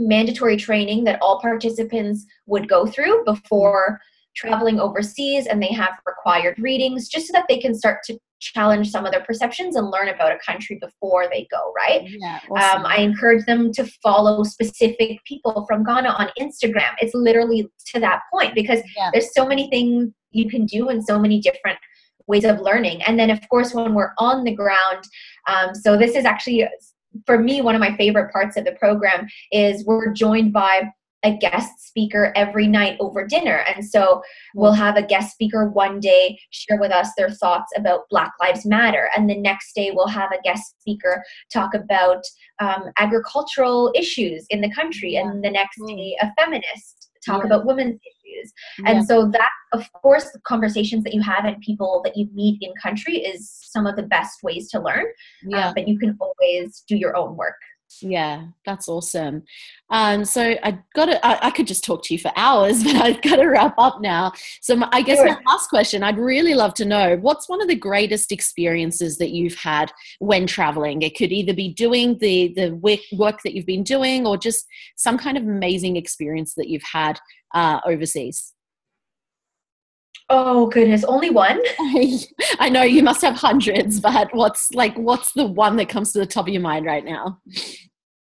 mandatory 0.00 0.56
training 0.56 1.04
that 1.04 1.20
all 1.20 1.40
participants 1.40 2.26
would 2.46 2.68
go 2.68 2.86
through 2.86 3.24
before 3.24 4.00
traveling 4.36 4.78
overseas 4.78 5.46
and 5.46 5.62
they 5.62 5.72
have 5.72 5.98
required 6.06 6.58
readings 6.58 7.08
just 7.08 7.26
so 7.26 7.32
that 7.32 7.46
they 7.48 7.58
can 7.58 7.74
start 7.74 7.98
to 8.04 8.18
challenge 8.40 8.90
some 8.90 9.04
of 9.04 9.12
their 9.12 9.22
perceptions 9.22 9.76
and 9.76 9.90
learn 9.90 10.08
about 10.08 10.32
a 10.32 10.38
country 10.38 10.78
before 10.80 11.26
they 11.30 11.46
go, 11.50 11.72
right? 11.76 12.08
Yeah, 12.08 12.40
awesome. 12.50 12.80
um, 12.80 12.86
I 12.86 12.98
encourage 12.98 13.44
them 13.44 13.70
to 13.72 13.84
follow 14.02 14.42
specific 14.44 15.22
people 15.24 15.66
from 15.68 15.84
Ghana 15.84 16.08
on 16.08 16.30
Instagram. 16.38 16.94
It's 17.00 17.14
literally 17.14 17.68
to 17.88 18.00
that 18.00 18.22
point 18.32 18.54
because 18.54 18.80
yeah. 18.96 19.10
there's 19.12 19.34
so 19.34 19.46
many 19.46 19.68
things 19.68 20.10
you 20.30 20.48
can 20.48 20.64
do 20.64 20.88
and 20.88 21.04
so 21.04 21.18
many 21.18 21.40
different 21.40 21.78
ways 22.26 22.44
of 22.44 22.60
learning. 22.60 23.02
And 23.02 23.18
then, 23.18 23.30
of 23.30 23.46
course, 23.48 23.74
when 23.74 23.94
we're 23.94 24.12
on 24.16 24.44
the 24.44 24.54
ground, 24.54 25.04
um, 25.46 25.74
so 25.74 25.96
this 25.96 26.14
is 26.14 26.24
actually 26.24 26.66
for 27.26 27.38
me 27.38 27.60
one 27.60 27.74
of 27.74 27.80
my 27.80 27.96
favorite 27.96 28.32
parts 28.32 28.56
of 28.56 28.64
the 28.64 28.72
program 28.72 29.26
is 29.52 29.84
we're 29.84 30.12
joined 30.12 30.52
by 30.52 30.90
a 31.22 31.36
guest 31.36 31.86
speaker 31.86 32.32
every 32.34 32.66
night 32.66 32.96
over 33.00 33.26
dinner. 33.26 33.62
And 33.68 33.84
so 33.84 34.22
we'll 34.54 34.72
have 34.72 34.96
a 34.96 35.02
guest 35.02 35.32
speaker 35.32 35.68
one 35.68 36.00
day 36.00 36.38
share 36.50 36.78
with 36.80 36.92
us 36.92 37.10
their 37.16 37.30
thoughts 37.30 37.70
about 37.76 38.08
Black 38.10 38.32
Lives 38.40 38.64
Matter. 38.64 39.10
And 39.16 39.28
the 39.28 39.36
next 39.36 39.74
day 39.74 39.90
we'll 39.94 40.08
have 40.08 40.30
a 40.32 40.40
guest 40.42 40.80
speaker 40.80 41.22
talk 41.52 41.74
about 41.74 42.22
um, 42.58 42.90
agricultural 42.98 43.92
issues 43.94 44.46
in 44.50 44.60
the 44.60 44.72
country. 44.72 45.16
And 45.16 45.44
the 45.44 45.50
next 45.50 45.80
day, 45.86 46.16
a 46.20 46.32
feminist 46.38 47.10
talk 47.24 47.40
yeah. 47.40 47.46
about 47.46 47.66
women's 47.66 48.00
issues. 48.30 48.52
And 48.86 48.98
yeah. 48.98 49.04
so 49.04 49.28
that, 49.30 49.50
of 49.72 49.90
course, 49.92 50.30
the 50.30 50.40
conversations 50.40 51.04
that 51.04 51.14
you 51.14 51.22
have 51.22 51.44
and 51.44 51.60
people 51.60 52.00
that 52.04 52.16
you 52.16 52.28
meet 52.32 52.58
in 52.60 52.72
country 52.82 53.18
is 53.18 53.50
some 53.62 53.86
of 53.86 53.96
the 53.96 54.02
best 54.02 54.42
ways 54.42 54.68
to 54.70 54.80
learn. 54.80 55.04
Yeah. 55.44 55.68
Um, 55.68 55.74
but 55.74 55.88
you 55.88 55.98
can 55.98 56.16
always 56.20 56.84
do 56.88 56.96
your 56.96 57.16
own 57.16 57.36
work. 57.36 57.56
Yeah, 58.00 58.46
that's 58.64 58.88
awesome. 58.88 59.42
Um, 59.90 60.24
so 60.24 60.54
I 60.62 60.78
got 60.94 61.06
to, 61.06 61.26
I, 61.26 61.48
I, 61.48 61.50
could 61.50 61.66
just 61.66 61.84
talk 61.84 62.04
to 62.04 62.14
you 62.14 62.20
for 62.20 62.30
hours, 62.36 62.84
but 62.84 62.94
I've 62.96 63.20
got 63.20 63.36
to 63.36 63.46
wrap 63.46 63.74
up 63.78 64.00
now. 64.00 64.32
So 64.60 64.76
my, 64.76 64.88
I 64.92 65.02
guess 65.02 65.18
sure. 65.18 65.26
my 65.26 65.38
last 65.46 65.68
question, 65.68 66.02
I'd 66.02 66.18
really 66.18 66.54
love 66.54 66.74
to 66.74 66.84
know 66.84 67.16
what's 67.16 67.48
one 67.48 67.60
of 67.60 67.68
the 67.68 67.74
greatest 67.74 68.32
experiences 68.32 69.18
that 69.18 69.30
you've 69.30 69.56
had 69.56 69.92
when 70.20 70.46
traveling? 70.46 71.02
It 71.02 71.16
could 71.16 71.32
either 71.32 71.52
be 71.52 71.72
doing 71.74 72.16
the, 72.18 72.52
the 72.54 72.70
work 73.12 73.42
that 73.42 73.54
you've 73.54 73.66
been 73.66 73.84
doing 73.84 74.26
or 74.26 74.36
just 74.36 74.66
some 74.96 75.18
kind 75.18 75.36
of 75.36 75.42
amazing 75.42 75.96
experience 75.96 76.54
that 76.54 76.68
you've 76.68 76.82
had 76.82 77.18
uh, 77.54 77.80
overseas. 77.84 78.54
Oh 80.32 80.68
goodness, 80.68 81.02
only 81.04 81.30
one? 81.30 81.60
I 82.60 82.68
know 82.70 82.82
you 82.82 83.02
must 83.02 83.20
have 83.22 83.34
hundreds, 83.34 83.98
but 84.00 84.32
what's 84.32 84.70
like 84.72 84.96
what's 84.96 85.32
the 85.32 85.44
one 85.44 85.76
that 85.76 85.88
comes 85.88 86.12
to 86.12 86.20
the 86.20 86.26
top 86.26 86.46
of 86.46 86.52
your 86.52 86.62
mind 86.62 86.86
right 86.86 87.04
now? 87.04 87.40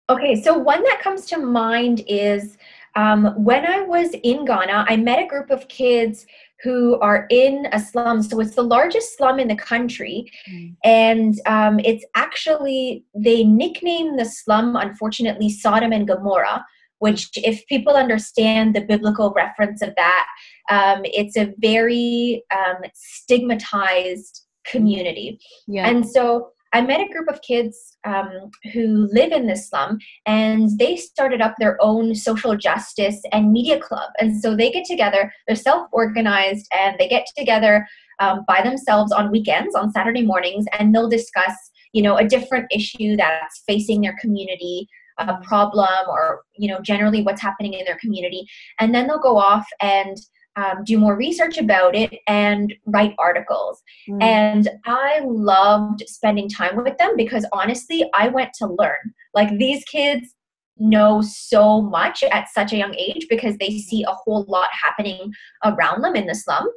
Okay, 0.08 0.40
so 0.40 0.56
one 0.56 0.82
that 0.84 1.00
comes 1.02 1.26
to 1.26 1.38
mind 1.38 2.04
is 2.06 2.58
um, 2.96 3.42
when 3.42 3.66
I 3.66 3.80
was 3.80 4.14
in 4.22 4.44
Ghana, 4.44 4.86
I 4.88 4.96
met 4.96 5.22
a 5.22 5.26
group 5.26 5.50
of 5.50 5.66
kids 5.68 6.26
who 6.62 6.98
are 7.00 7.26
in 7.30 7.66
a 7.72 7.80
slum. 7.80 8.22
So 8.22 8.40
it's 8.40 8.54
the 8.54 8.62
largest 8.62 9.16
slum 9.16 9.38
in 9.38 9.48
the 9.48 9.56
country. 9.56 10.30
Mm. 10.50 10.76
And 10.84 11.40
um, 11.46 11.78
it's 11.80 12.04
actually, 12.14 13.04
they 13.14 13.44
nickname 13.44 14.16
the 14.16 14.24
slum, 14.24 14.76
unfortunately, 14.76 15.50
Sodom 15.50 15.92
and 15.92 16.08
Gomorrah, 16.08 16.64
which, 16.98 17.28
if 17.36 17.66
people 17.66 17.94
understand 17.94 18.74
the 18.74 18.80
biblical 18.80 19.32
reference 19.34 19.82
of 19.82 19.94
that, 19.96 20.26
um, 20.70 21.00
it's 21.04 21.36
a 21.36 21.52
very 21.58 22.42
um, 22.54 22.82
stigmatized 22.94 24.42
community. 24.66 25.38
Yeah. 25.66 25.88
And 25.88 26.08
so 26.08 26.50
I 26.72 26.80
met 26.82 27.00
a 27.00 27.08
group 27.08 27.28
of 27.28 27.40
kids 27.42 27.96
um, 28.04 28.50
who 28.72 29.08
live 29.12 29.32
in 29.32 29.46
this 29.46 29.70
slum, 29.70 29.98
and 30.26 30.78
they 30.78 30.96
started 30.96 31.40
up 31.40 31.54
their 31.58 31.78
own 31.80 32.14
social 32.14 32.56
justice 32.56 33.20
and 33.32 33.52
media 33.52 33.80
club. 33.80 34.10
And 34.18 34.40
so 34.40 34.56
they 34.56 34.70
get 34.70 34.84
together, 34.84 35.32
they're 35.46 35.56
self 35.56 35.88
organized, 35.92 36.66
and 36.76 36.96
they 36.98 37.08
get 37.08 37.26
together 37.36 37.86
um, 38.18 38.44
by 38.46 38.62
themselves 38.62 39.12
on 39.12 39.30
weekends, 39.30 39.74
on 39.74 39.92
Saturday 39.92 40.22
mornings, 40.22 40.66
and 40.78 40.94
they'll 40.94 41.08
discuss 41.08 41.54
you 41.92 42.02
know 42.02 42.16
a 42.16 42.26
different 42.26 42.66
issue 42.70 43.16
that's 43.16 43.62
facing 43.66 44.02
their 44.02 44.16
community 44.20 44.88
a 45.18 45.38
problem 45.42 45.88
or 46.08 46.42
you 46.56 46.68
know 46.68 46.80
generally 46.80 47.22
what's 47.22 47.42
happening 47.42 47.74
in 47.74 47.84
their 47.84 47.98
community. 47.98 48.46
And 48.80 48.94
then 48.94 49.06
they'll 49.06 49.18
go 49.18 49.36
off 49.36 49.66
and 49.80 50.16
um, 50.56 50.84
do 50.84 50.98
more 50.98 51.16
research 51.16 51.58
about 51.58 51.94
it 51.94 52.14
and 52.26 52.72
write 52.86 53.14
articles. 53.18 53.82
Mm. 54.08 54.22
and 54.22 54.68
i 54.84 55.20
loved 55.24 56.02
spending 56.06 56.48
time 56.48 56.76
with 56.76 56.96
them 56.98 57.14
because 57.16 57.44
honestly 57.52 58.08
i 58.14 58.28
went 58.28 58.50
to 58.54 58.66
learn. 58.66 59.14
Like 59.34 59.56
these 59.58 59.84
kids 59.84 60.34
know 60.78 61.22
so 61.22 61.80
much 61.80 62.22
at 62.22 62.48
such 62.48 62.72
a 62.72 62.76
young 62.76 62.94
age 62.94 63.26
because 63.28 63.56
they 63.58 63.78
see 63.78 64.02
a 64.02 64.12
whole 64.12 64.44
lot 64.48 64.68
happening 64.72 65.32
around 65.64 66.02
them 66.02 66.14
in 66.14 66.26
the 66.26 66.34
slum. 66.34 66.68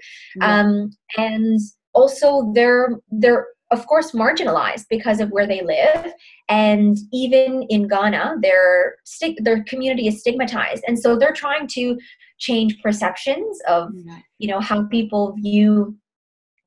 Um, 0.41 0.91
and 1.17 1.59
also 1.93 2.51
they're 2.53 2.99
they're 3.11 3.47
of 3.71 3.85
course 3.87 4.11
marginalized 4.11 4.85
because 4.89 5.19
of 5.19 5.29
where 5.29 5.47
they 5.47 5.61
live. 5.61 6.13
And 6.47 6.97
even 7.13 7.63
in 7.69 7.87
ghana 7.87 8.35
their 8.41 8.95
their 9.39 9.63
community 9.63 10.07
is 10.07 10.19
stigmatized. 10.19 10.83
And 10.87 10.97
so 10.97 11.17
they're 11.17 11.33
trying 11.33 11.67
to 11.69 11.97
change 12.39 12.81
perceptions 12.81 13.59
of 13.67 13.89
you 14.37 14.47
know 14.47 14.59
how 14.59 14.85
people 14.85 15.35
view 15.41 15.95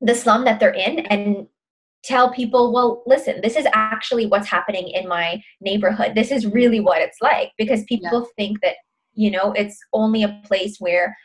the 0.00 0.14
slum 0.14 0.44
that 0.44 0.60
they're 0.60 0.74
in 0.74 1.00
and 1.06 1.46
tell 2.04 2.32
people 2.32 2.72
well 2.72 3.04
listen 3.06 3.40
this 3.42 3.56
is 3.56 3.66
actually 3.72 4.26
what's 4.26 4.48
happening 4.48 4.88
in 4.88 5.08
my 5.08 5.42
neighborhood. 5.60 6.14
This 6.14 6.30
is 6.30 6.46
really 6.46 6.80
what 6.80 7.00
it's 7.00 7.18
like 7.20 7.52
because 7.58 7.84
people 7.84 8.20
yeah. 8.20 8.32
think 8.36 8.60
that 8.62 8.76
you 9.14 9.30
know 9.30 9.52
it's 9.52 9.78
only 9.92 10.22
a 10.22 10.40
place 10.44 10.76
where 10.78 11.16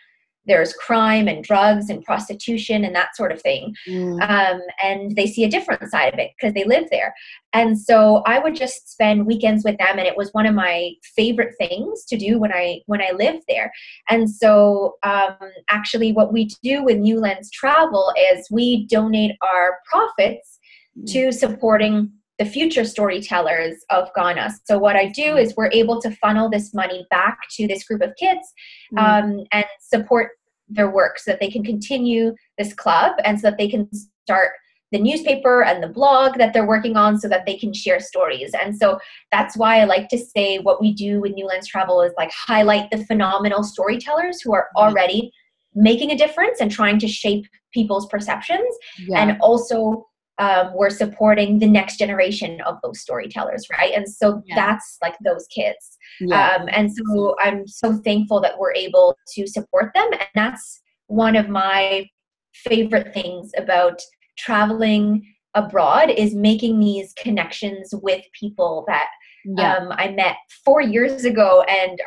there's 0.48 0.74
crime 0.74 1.28
and 1.28 1.44
drugs 1.44 1.90
and 1.90 2.04
prostitution 2.04 2.84
and 2.84 2.96
that 2.96 3.16
sort 3.16 3.32
of 3.32 3.42
thing 3.42 3.76
mm. 3.88 4.22
um, 4.30 4.62
and 4.84 5.16
they 5.16 5.28
see 5.28 5.44
a 5.44 5.50
different 5.50 5.90
side 5.90 6.14
of 6.14 6.20
it 6.20 6.32
because 6.38 6.54
they 6.54 6.64
live 6.64 6.86
there 6.90 7.14
and 7.54 7.80
so 7.80 8.24
i 8.26 8.40
would 8.40 8.56
just 8.56 8.92
spend 8.92 9.26
weekends 9.26 9.64
with 9.64 9.78
them 9.78 9.98
and 10.00 10.08
it 10.08 10.18
was 10.18 10.34
one 10.34 10.46
of 10.46 10.56
my 10.56 10.92
favorite 11.16 11.54
things 11.58 12.04
to 12.06 12.18
do 12.18 12.40
when 12.40 12.52
i 12.52 12.80
when 12.86 13.02
i 13.02 13.12
lived 13.12 13.44
there 13.48 13.72
and 14.10 14.30
so 14.30 14.96
um, 15.04 15.36
actually 15.70 16.12
what 16.12 16.34
we 16.34 16.50
do 16.64 16.84
with 16.84 16.98
New 16.98 17.20
Lens 17.20 17.52
travel 17.52 18.14
is 18.34 18.48
we 18.52 18.86
donate 18.88 19.32
our 19.42 19.80
profits 19.90 20.60
mm. 20.98 21.12
to 21.12 21.32
supporting 21.32 22.12
the 22.40 22.46
future 22.46 22.86
storytellers 22.86 23.78
of 23.90 24.10
Ghana. 24.16 24.54
So, 24.66 24.78
what 24.78 24.96
I 24.96 25.08
do 25.08 25.38
is 25.38 25.56
we're 25.56 25.72
able 25.72 26.02
to 26.02 26.12
funnel 26.12 26.50
this 26.50 26.74
money 26.74 27.06
back 27.10 27.40
to 27.52 27.68
this 27.68 27.84
group 27.84 28.02
of 28.02 28.16
kids 28.18 28.54
mm. 28.96 29.02
um, 29.02 29.46
and 29.52 29.66
support 29.80 30.32
their 30.70 30.90
work 30.90 31.18
so 31.20 31.32
that 31.32 31.40
they 31.40 31.50
can 31.50 31.64
continue 31.64 32.36
this 32.58 32.74
club 32.74 33.16
and 33.24 33.40
so 33.40 33.50
that 33.50 33.58
they 33.58 33.70
can 33.70 33.90
start 34.24 34.52
the 34.92 35.00
newspaper 35.00 35.64
and 35.64 35.84
the 35.84 35.88
blog 35.88 36.38
that 36.38 36.54
they're 36.54 36.68
working 36.68 36.96
on 36.96 37.20
so 37.20 37.28
that 37.28 37.46
they 37.46 37.58
can 37.58 37.74
share 37.74 38.00
stories. 38.00 38.52
And 38.62 38.78
so 38.78 39.00
that's 39.32 39.58
why 39.58 39.82
I 39.82 39.86
like 39.86 40.08
to 40.10 40.18
say 40.18 40.60
what 40.60 40.80
we 40.80 40.94
do 40.94 41.20
with 41.20 41.34
New 41.34 41.46
Lens 41.46 41.68
Travel 41.68 42.02
is 42.02 42.14
like 42.18 42.32
highlight 42.32 42.90
the 42.92 43.04
phenomenal 43.06 43.64
storytellers 43.64 44.42
who 44.42 44.54
are 44.54 44.70
already 44.78 45.32
making 45.76 46.12
a 46.12 46.18
difference 46.18 46.62
and 46.62 46.72
trying 46.72 47.00
to 47.00 47.08
shape 47.08 47.46
people's 47.74 48.08
perceptions 48.08 48.76
yeah. 49.08 49.22
and 49.22 49.38
also 49.42 50.08
um, 50.40 50.72
we're 50.76 50.90
supporting 50.90 51.60
the 51.60 51.68
next 51.68 51.98
generation 51.98 52.62
of 52.62 52.78
those 52.84 53.00
storytellers 53.00 53.68
right 53.72 53.94
and 53.96 54.08
so 54.08 54.42
yeah. 54.46 54.56
that's 54.56 54.98
like 55.02 55.16
those 55.24 55.46
kids 55.48 55.98
yeah. 56.20 56.56
um, 56.56 56.70
and 56.72 56.92
so 56.94 57.36
i'm 57.42 57.68
so 57.68 57.98
thankful 57.98 58.40
that 58.42 58.58
we're 58.58 58.74
able 58.74 59.18
to 59.36 59.48
support 59.48 59.92
them 59.94 60.08
and 60.12 60.28
that's 60.36 60.82
one 61.08 61.36
of 61.36 61.50
my 61.50 62.08
favorite 62.54 63.14
things 63.14 63.52
about 63.58 64.02
traveling 64.38 65.26
abroad 65.54 66.10
is 66.10 66.36
making 66.36 66.80
these 66.80 67.14
connections 67.14 67.94
with 68.04 68.22
people 68.40 68.86
that 68.88 69.08
yeah. 69.46 69.76
um, 69.76 69.92
I 69.92 70.10
met 70.10 70.36
four 70.66 70.82
years 70.82 71.26
ago, 71.26 71.64
and. 71.64 72.00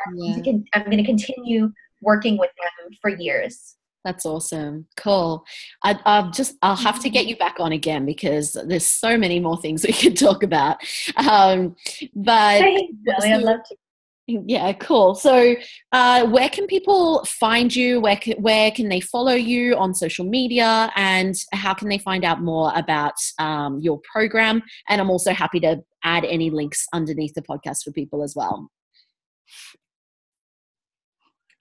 I'm 0.73 0.85
going 0.85 0.97
to 0.97 1.03
continue 1.03 1.71
working 2.01 2.37
with 2.37 2.51
them 2.57 2.91
for 3.01 3.09
years. 3.09 3.75
That's 4.03 4.25
awesome. 4.25 4.87
Cool. 4.97 5.45
I, 5.83 5.99
I'll 6.05 6.31
just 6.31 6.55
I'll 6.61 6.75
have 6.75 6.99
to 7.01 7.09
get 7.09 7.27
you 7.27 7.37
back 7.37 7.57
on 7.59 7.71
again 7.71 8.05
because 8.05 8.53
there's 8.65 8.85
so 8.85 9.17
many 9.17 9.39
more 9.39 9.59
things 9.61 9.83
we 9.87 9.93
could 9.93 10.17
talk 10.17 10.43
about. 10.43 10.77
Um, 11.15 11.75
but 12.15 12.61
I'd 12.61 13.41
love 13.41 13.59
to. 13.67 13.75
Yeah, 14.27 14.71
cool. 14.73 15.15
So, 15.15 15.55
uh, 15.91 16.25
where 16.27 16.47
can 16.47 16.65
people 16.67 17.25
find 17.25 17.75
you? 17.75 17.99
Where 17.99 18.15
can, 18.15 18.41
where 18.41 18.71
can 18.71 18.87
they 18.87 19.01
follow 19.01 19.33
you 19.33 19.75
on 19.75 19.93
social 19.93 20.25
media? 20.25 20.89
And 20.95 21.35
how 21.51 21.73
can 21.73 21.89
they 21.89 21.97
find 21.97 22.23
out 22.23 22.41
more 22.41 22.71
about 22.75 23.15
um, 23.39 23.79
your 23.81 23.99
program? 24.09 24.61
And 24.87 25.01
I'm 25.01 25.09
also 25.09 25.33
happy 25.33 25.59
to 25.61 25.83
add 26.03 26.23
any 26.23 26.49
links 26.49 26.85
underneath 26.93 27.33
the 27.33 27.41
podcast 27.41 27.83
for 27.83 27.91
people 27.91 28.23
as 28.23 28.35
well. 28.35 28.69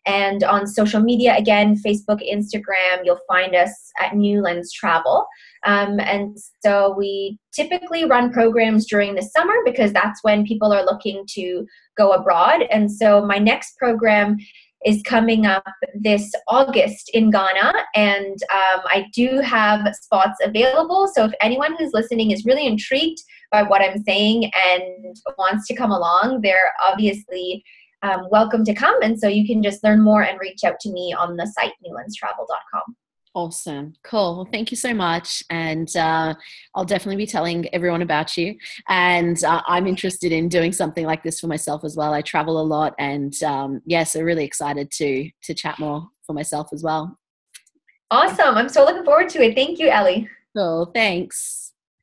And 0.06 0.42
on 0.44 0.66
social 0.66 1.00
media, 1.00 1.36
again, 1.36 1.76
Facebook, 1.76 2.20
Instagram, 2.26 3.04
you'll 3.04 3.20
find 3.28 3.54
us 3.54 3.70
at 4.00 4.16
New 4.16 4.40
Lens 4.40 4.72
Travel. 4.72 5.26
Um, 5.66 6.00
and 6.00 6.36
so 6.64 6.94
we 6.96 7.38
typically 7.52 8.04
run 8.04 8.32
programs 8.32 8.86
during 8.86 9.14
the 9.14 9.22
summer 9.22 9.54
because 9.64 9.92
that's 9.92 10.22
when 10.22 10.46
people 10.46 10.72
are 10.72 10.84
looking 10.84 11.24
to 11.34 11.66
go 11.98 12.12
abroad. 12.12 12.62
And 12.70 12.90
so 12.90 13.24
my 13.24 13.38
next 13.38 13.76
program 13.76 14.38
is 14.86 15.02
coming 15.02 15.44
up 15.44 15.64
this 15.94 16.32
August 16.48 17.10
in 17.12 17.30
Ghana, 17.30 17.72
and 17.94 18.38
um, 18.50 18.80
I 18.86 19.06
do 19.12 19.40
have 19.40 19.94
spots 19.94 20.38
available. 20.42 21.06
So 21.14 21.26
if 21.26 21.32
anyone 21.42 21.76
who's 21.76 21.92
listening 21.92 22.30
is 22.30 22.46
really 22.46 22.66
intrigued 22.66 23.18
by 23.52 23.62
what 23.62 23.82
I'm 23.82 24.02
saying 24.04 24.50
and 24.68 25.16
wants 25.36 25.66
to 25.68 25.74
come 25.74 25.90
along, 25.90 26.40
they're 26.42 26.72
obviously 26.90 27.62
um, 28.02 28.26
welcome 28.30 28.64
to 28.64 28.74
come. 28.74 29.00
And 29.02 29.18
so 29.18 29.28
you 29.28 29.46
can 29.46 29.62
just 29.62 29.82
learn 29.84 30.00
more 30.00 30.22
and 30.22 30.38
reach 30.40 30.64
out 30.64 30.80
to 30.80 30.92
me 30.92 31.14
on 31.18 31.36
the 31.36 31.46
site 31.46 31.72
newlenstravel.com. 31.86 32.96
Awesome. 33.32 33.92
Cool. 34.02 34.36
Well, 34.36 34.48
thank 34.50 34.72
you 34.72 34.76
so 34.76 34.92
much. 34.92 35.42
And 35.50 35.94
uh, 35.96 36.34
I'll 36.74 36.84
definitely 36.84 37.24
be 37.24 37.30
telling 37.30 37.72
everyone 37.72 38.02
about 38.02 38.36
you. 38.36 38.56
And 38.88 39.42
uh, 39.44 39.62
I'm 39.66 39.86
interested 39.86 40.32
in 40.32 40.48
doing 40.48 40.72
something 40.72 41.06
like 41.06 41.22
this 41.22 41.38
for 41.38 41.46
myself 41.46 41.84
as 41.84 41.96
well. 41.96 42.12
I 42.12 42.22
travel 42.22 42.60
a 42.60 42.62
lot 42.62 42.94
and 42.98 43.40
um, 43.44 43.82
yeah, 43.86 44.02
so 44.02 44.20
really 44.20 44.44
excited 44.44 44.90
to, 44.92 45.30
to 45.44 45.54
chat 45.54 45.78
more 45.78 46.08
for 46.26 46.32
myself 46.32 46.70
as 46.72 46.82
well. 46.82 47.16
Awesome. 48.10 48.56
I'm 48.56 48.68
so 48.68 48.84
looking 48.84 49.04
forward 49.04 49.28
to 49.30 49.42
it. 49.42 49.54
Thank 49.54 49.78
you, 49.78 49.88
Ellie. 49.90 50.28
Cool. 50.56 50.86
Thanks. 50.92 51.69